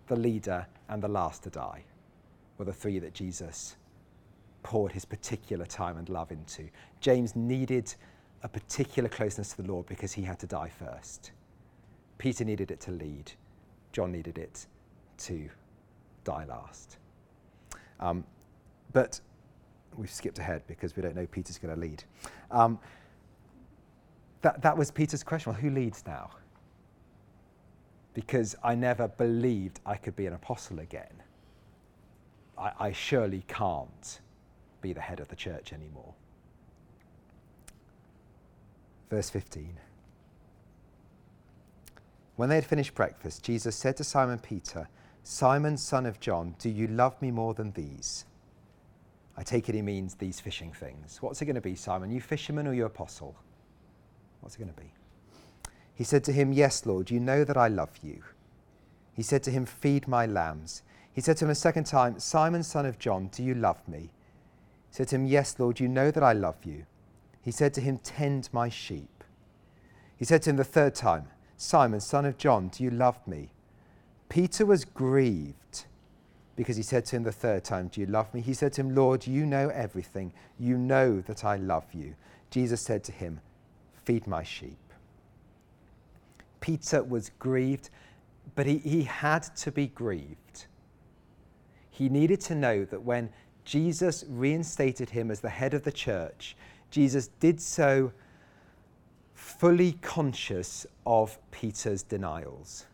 [0.07, 1.83] the leader, and the last to die
[2.57, 3.75] were the three that Jesus
[4.63, 6.67] poured his particular time and love into.
[6.99, 7.93] James needed
[8.41, 11.29] a particular closeness to the Lord because he had to die first.
[12.17, 13.33] Peter needed it to lead,
[13.91, 14.65] John needed it
[15.19, 15.47] to
[16.23, 16.97] die last.
[17.99, 18.23] Um,
[18.93, 19.19] but
[19.97, 22.03] we've skipped ahead because we don't know Peter's going to lead.
[22.51, 22.79] Um,
[24.41, 25.51] that, that was Peter's question.
[25.51, 26.31] Well, who leads now?
[28.13, 31.23] Because I never believed I could be an apostle again.
[32.57, 34.19] I, I surely can't
[34.81, 36.13] be the head of the church anymore.
[39.09, 39.79] Verse 15.
[42.35, 44.87] When they had finished breakfast, Jesus said to Simon Peter,
[45.27, 48.25] Simon, son of John, do you love me more than these?
[49.35, 51.17] I take it he means these fishing things.
[51.19, 52.11] What's it going to be, Simon?
[52.11, 53.35] You fisherman or you apostle?
[54.41, 54.93] What's it going to be?
[55.95, 58.21] He said to him, Yes, Lord, you know that I love you.
[59.15, 60.83] He said to him, Feed my lambs.
[61.11, 64.11] He said to him a second time, Simon, son of John, do you love me?
[64.89, 66.85] He said to him, Yes, Lord, you know that I love you.
[67.41, 69.23] He said to him, Tend my sheep.
[70.15, 73.49] He said to him the third time, Simon, son of John, do you love me?
[74.29, 75.85] Peter was grieved
[76.55, 78.41] because he said to him the third time, Do you love me?
[78.41, 80.33] He said to him, Lord, you know everything.
[80.59, 82.15] You know that I love you.
[82.49, 83.41] Jesus said to him,
[84.03, 84.77] Feed my sheep.
[86.61, 87.89] Peter was grieved,
[88.55, 90.65] but he, he had to be grieved.
[91.89, 93.29] He needed to know that when
[93.65, 96.55] Jesus reinstated him as the head of the church,
[96.89, 98.11] Jesus did so
[99.33, 102.85] fully conscious of Peter's denials.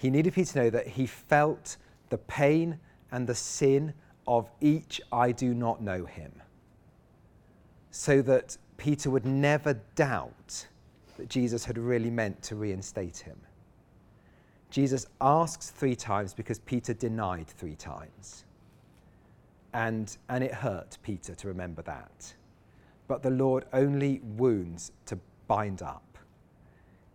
[0.00, 1.76] He needed Peter to know that he felt
[2.08, 2.80] the pain
[3.12, 3.92] and the sin
[4.26, 6.32] of each I do not know him,
[7.90, 10.66] so that Peter would never doubt
[11.18, 13.36] that Jesus had really meant to reinstate him.
[14.70, 18.46] Jesus asks three times because Peter denied three times.
[19.74, 22.32] And, and it hurt Peter to remember that.
[23.06, 26.16] But the Lord only wounds to bind up.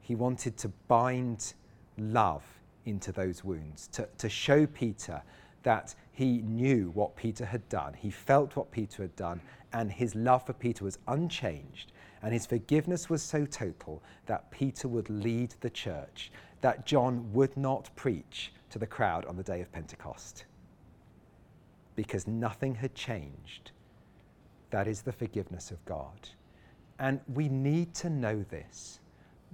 [0.02, 1.56] He wanted to bind
[1.98, 2.44] love
[2.86, 5.22] into those wounds, to, to show Peter
[5.64, 7.94] that he knew what Peter had done.
[7.94, 9.42] He felt what Peter had done,
[9.74, 11.92] and his love for Peter was unchanged.
[12.22, 16.32] And his forgiveness was so total that Peter would lead the church,
[16.62, 20.46] that John would not preach to the crowd on the day of Pentecost.
[21.96, 23.72] Because nothing had changed.
[24.70, 26.30] That is the forgiveness of God.
[27.00, 29.00] And we need to know this,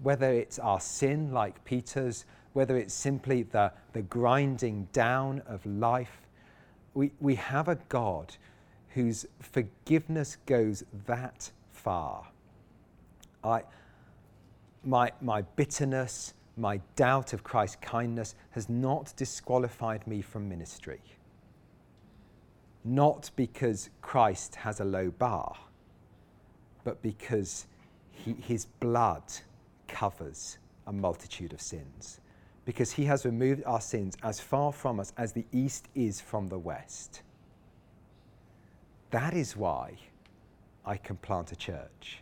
[0.04, 6.28] whether it's our sin like Peter's whether it's simply the, the grinding down of life.
[6.94, 8.36] We, we have a God
[8.90, 12.28] whose forgiveness goes that far.
[13.44, 13.64] I,
[14.84, 21.00] my, my bitterness, my doubt of Christ's kindness has not disqualified me from ministry.
[22.84, 25.56] Not because Christ has a low bar,
[26.84, 27.68] but because
[28.12, 29.24] he, his blood
[29.88, 32.20] covers a multitude of sins
[32.66, 36.48] because he has removed our sins as far from us as the east is from
[36.48, 37.22] the west.
[39.10, 39.98] That is why
[40.86, 42.22] I can plant a church.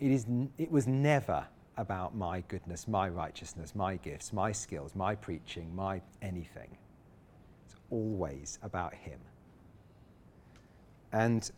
[0.00, 0.26] It, is,
[0.58, 1.46] it was never
[1.76, 6.76] about my goodness, my righteousness, my gifts, my skills, my preaching, my anything.
[7.66, 9.18] It's always about him.
[11.12, 11.50] And,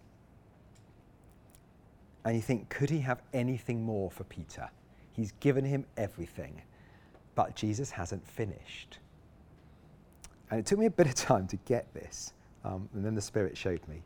[2.24, 4.68] and you think, could he have anything more for Peter?
[5.12, 6.62] He's given him everything
[7.38, 8.98] but Jesus hasn't finished.
[10.50, 12.32] And it took me a bit of time to get this,
[12.64, 14.02] um, and then the Spirit showed me.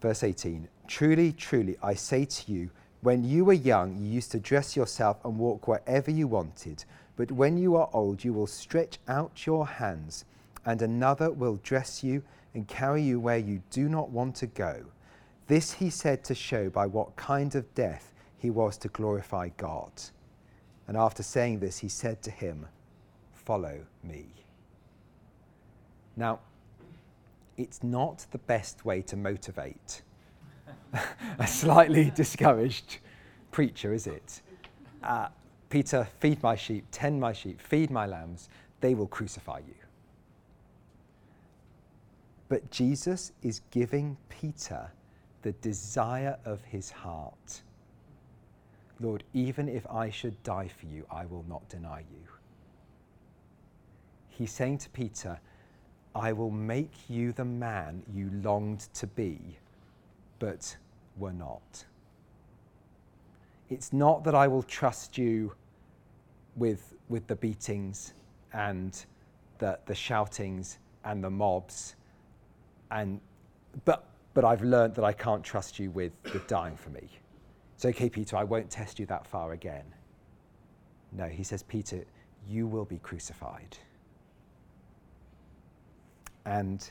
[0.00, 2.70] Verse 18 Truly, truly, I say to you,
[3.02, 6.84] when you were young, you used to dress yourself and walk wherever you wanted.
[7.14, 10.24] But when you are old, you will stretch out your hands,
[10.66, 14.86] and another will dress you and carry you where you do not want to go.
[15.46, 19.92] This he said to show by what kind of death he was to glorify God.
[20.92, 22.66] And after saying this, he said to him,
[23.32, 24.26] Follow me.
[26.16, 26.40] Now,
[27.56, 30.02] it's not the best way to motivate
[31.38, 32.98] a slightly discouraged
[33.52, 34.42] preacher, is it?
[35.02, 35.28] Uh,
[35.70, 38.50] Peter, feed my sheep, tend my sheep, feed my lambs,
[38.82, 39.74] they will crucify you.
[42.50, 44.92] But Jesus is giving Peter
[45.40, 47.62] the desire of his heart.
[49.02, 52.28] Lord, even if I should die for you, I will not deny you.
[54.28, 55.40] He's saying to Peter,
[56.14, 59.58] I will make you the man you longed to be,
[60.38, 60.76] but
[61.18, 61.84] were not.
[63.70, 65.52] It's not that I will trust you
[66.56, 68.14] with, with the beatings
[68.52, 69.04] and
[69.58, 71.96] the, the shoutings and the mobs,
[72.90, 73.20] and,
[73.84, 77.08] but, but I've learned that I can't trust you with, with dying for me.
[77.82, 79.82] It's okay, Peter, I won't test you that far again.
[81.10, 82.04] No, he says, Peter,
[82.48, 83.76] you will be crucified.
[86.44, 86.88] And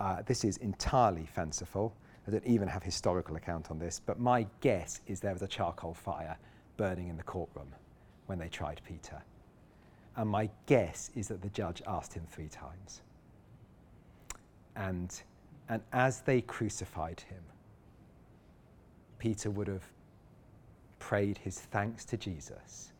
[0.00, 1.92] uh, this is entirely fanciful.
[2.26, 5.48] I don't even have historical account on this, but my guess is there was a
[5.48, 6.38] charcoal fire
[6.78, 7.68] burning in the courtroom
[8.24, 9.20] when they tried Peter.
[10.16, 13.02] And my guess is that the judge asked him three times.
[14.76, 15.14] And,
[15.68, 17.42] and as they crucified him,
[19.18, 19.84] Peter would have
[20.98, 22.92] prayed his thanks to Jesus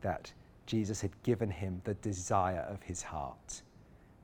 [0.00, 0.32] that
[0.66, 3.62] Jesus had given him the desire of his heart,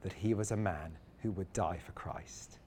[0.02, 2.58] that he was a man who would die for Christ.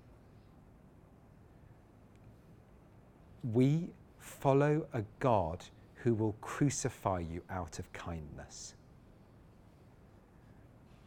[3.53, 3.89] We
[4.19, 5.63] follow a God
[5.95, 8.73] who will crucify you out of kindness.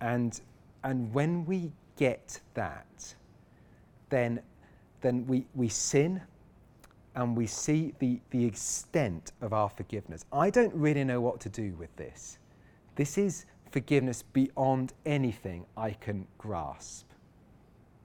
[0.00, 0.40] And,
[0.82, 3.14] and when we get that,
[4.09, 4.40] then,
[5.03, 6.22] then we, we sin
[7.15, 10.25] and we see the, the extent of our forgiveness.
[10.33, 12.39] I don't really know what to do with this.
[12.97, 17.07] This is forgiveness beyond anything I can grasp.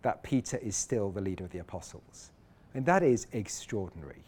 [0.02, 2.32] That Peter is still the leader of the apostles.
[2.74, 4.24] And that is extraordinary.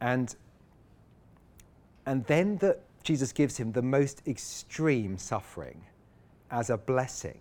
[0.00, 0.34] And,
[2.06, 5.84] and then that Jesus gives him the most extreme suffering
[6.50, 7.38] as a blessing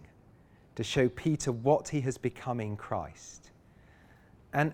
[0.76, 3.51] to show Peter what he has become in Christ.
[4.53, 4.74] And,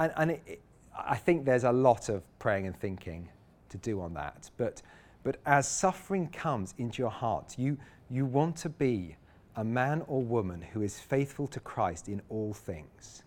[0.00, 0.60] and, and it,
[0.96, 3.28] I think there's a lot of praying and thinking
[3.68, 4.50] to do on that.
[4.56, 4.82] But,
[5.22, 7.76] but as suffering comes into your heart, you,
[8.08, 9.16] you want to be
[9.56, 13.24] a man or woman who is faithful to Christ in all things.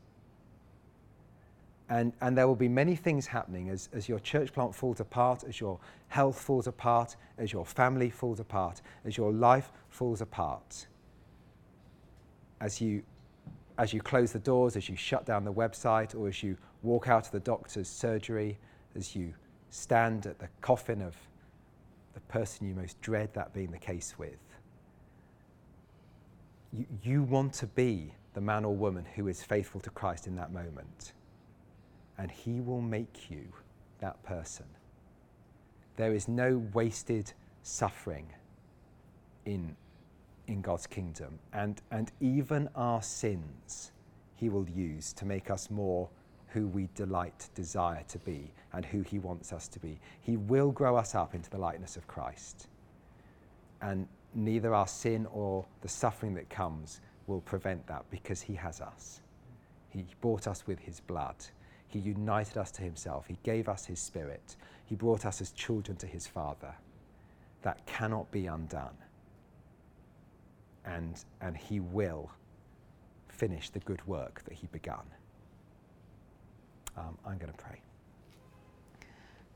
[1.90, 5.44] And, and there will be many things happening as, as your church plant falls apart,
[5.48, 10.88] as your health falls apart, as your family falls apart, as your life falls apart.
[12.60, 13.04] As you,
[13.78, 17.08] as you close the doors, as you shut down the website, or as you walk
[17.08, 18.58] out of the doctor's surgery,
[18.96, 19.34] as you
[19.70, 21.16] stand at the coffin of
[22.14, 24.38] the person you most dread that being the case with.
[26.72, 30.36] You, you want to be the man or woman who is faithful to Christ in
[30.36, 31.14] that moment
[32.18, 33.46] and He will make you
[34.00, 34.66] that person.
[35.96, 37.34] There is no wasted
[37.64, 38.28] suffering
[39.46, 39.76] in,
[40.48, 43.92] in God's kingdom, and, and even our sins
[44.36, 46.10] He will use to make us more
[46.48, 50.00] who we delight, desire to be, and who He wants us to be.
[50.22, 52.68] He will grow us up into the likeness of Christ.
[53.82, 58.82] And neither our sin or the suffering that comes will prevent that because He has
[58.82, 59.22] us.
[59.90, 61.36] He bought us with His blood.
[61.94, 63.28] He united us to himself.
[63.28, 64.56] He gave us his spirit.
[64.84, 66.74] He brought us as children to his Father.
[67.62, 68.98] That cannot be undone.
[70.86, 72.32] And, and he will
[73.30, 75.04] finish the good work that he began.
[76.98, 77.82] Um, I'm going to pray.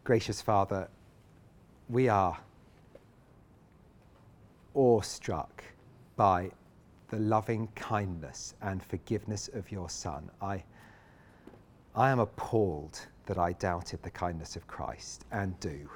[0.03, 0.87] Gracious Father,
[1.89, 2.37] we are
[4.73, 5.63] awestruck
[6.15, 6.51] by
[7.09, 10.29] the loving kindness and forgiveness of your Son.
[10.41, 10.63] I
[11.97, 15.89] I am appalled that I doubted the kindness of Christ and do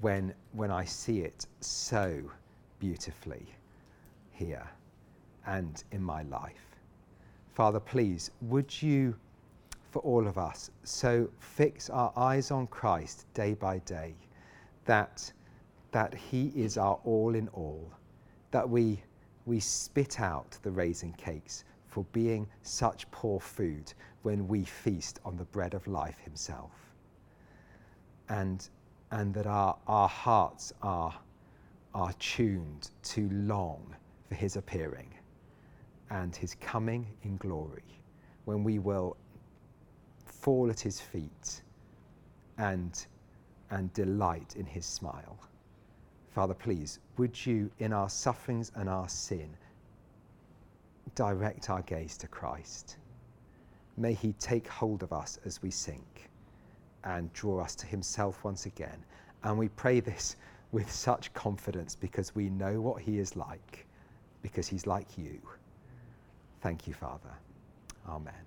[0.00, 2.20] when, when I see it so
[2.80, 3.46] beautifully
[4.36, 4.68] here
[5.46, 6.76] and in my life.
[7.54, 9.14] Father, please, would you,
[9.90, 14.14] for all of us, so fix our eyes on Christ day by day
[14.84, 15.32] that,
[15.92, 17.90] that He is our all in all,
[18.50, 19.02] that we,
[19.46, 23.92] we spit out the raisin cakes for being such poor food
[24.22, 26.72] when we feast on the bread of life himself.
[28.28, 28.68] And,
[29.12, 31.14] and that our, our hearts are,
[31.94, 33.96] are tuned to long
[34.28, 35.12] for his appearing
[36.10, 38.02] and his coming in glory,
[38.44, 39.16] when we will
[40.24, 41.62] fall at his feet
[42.58, 43.06] and,
[43.70, 45.38] and delight in his smile.
[46.36, 49.48] Father, please, would you, in our sufferings and our sin,
[51.14, 52.98] direct our gaze to Christ?
[53.96, 56.28] May He take hold of us as we sink
[57.04, 59.02] and draw us to Himself once again.
[59.44, 60.36] And we pray this
[60.72, 63.85] with such confidence because we know what He is like,
[64.42, 65.40] because He's like you.
[66.60, 67.30] Thank you, Father.
[68.08, 68.45] Amen.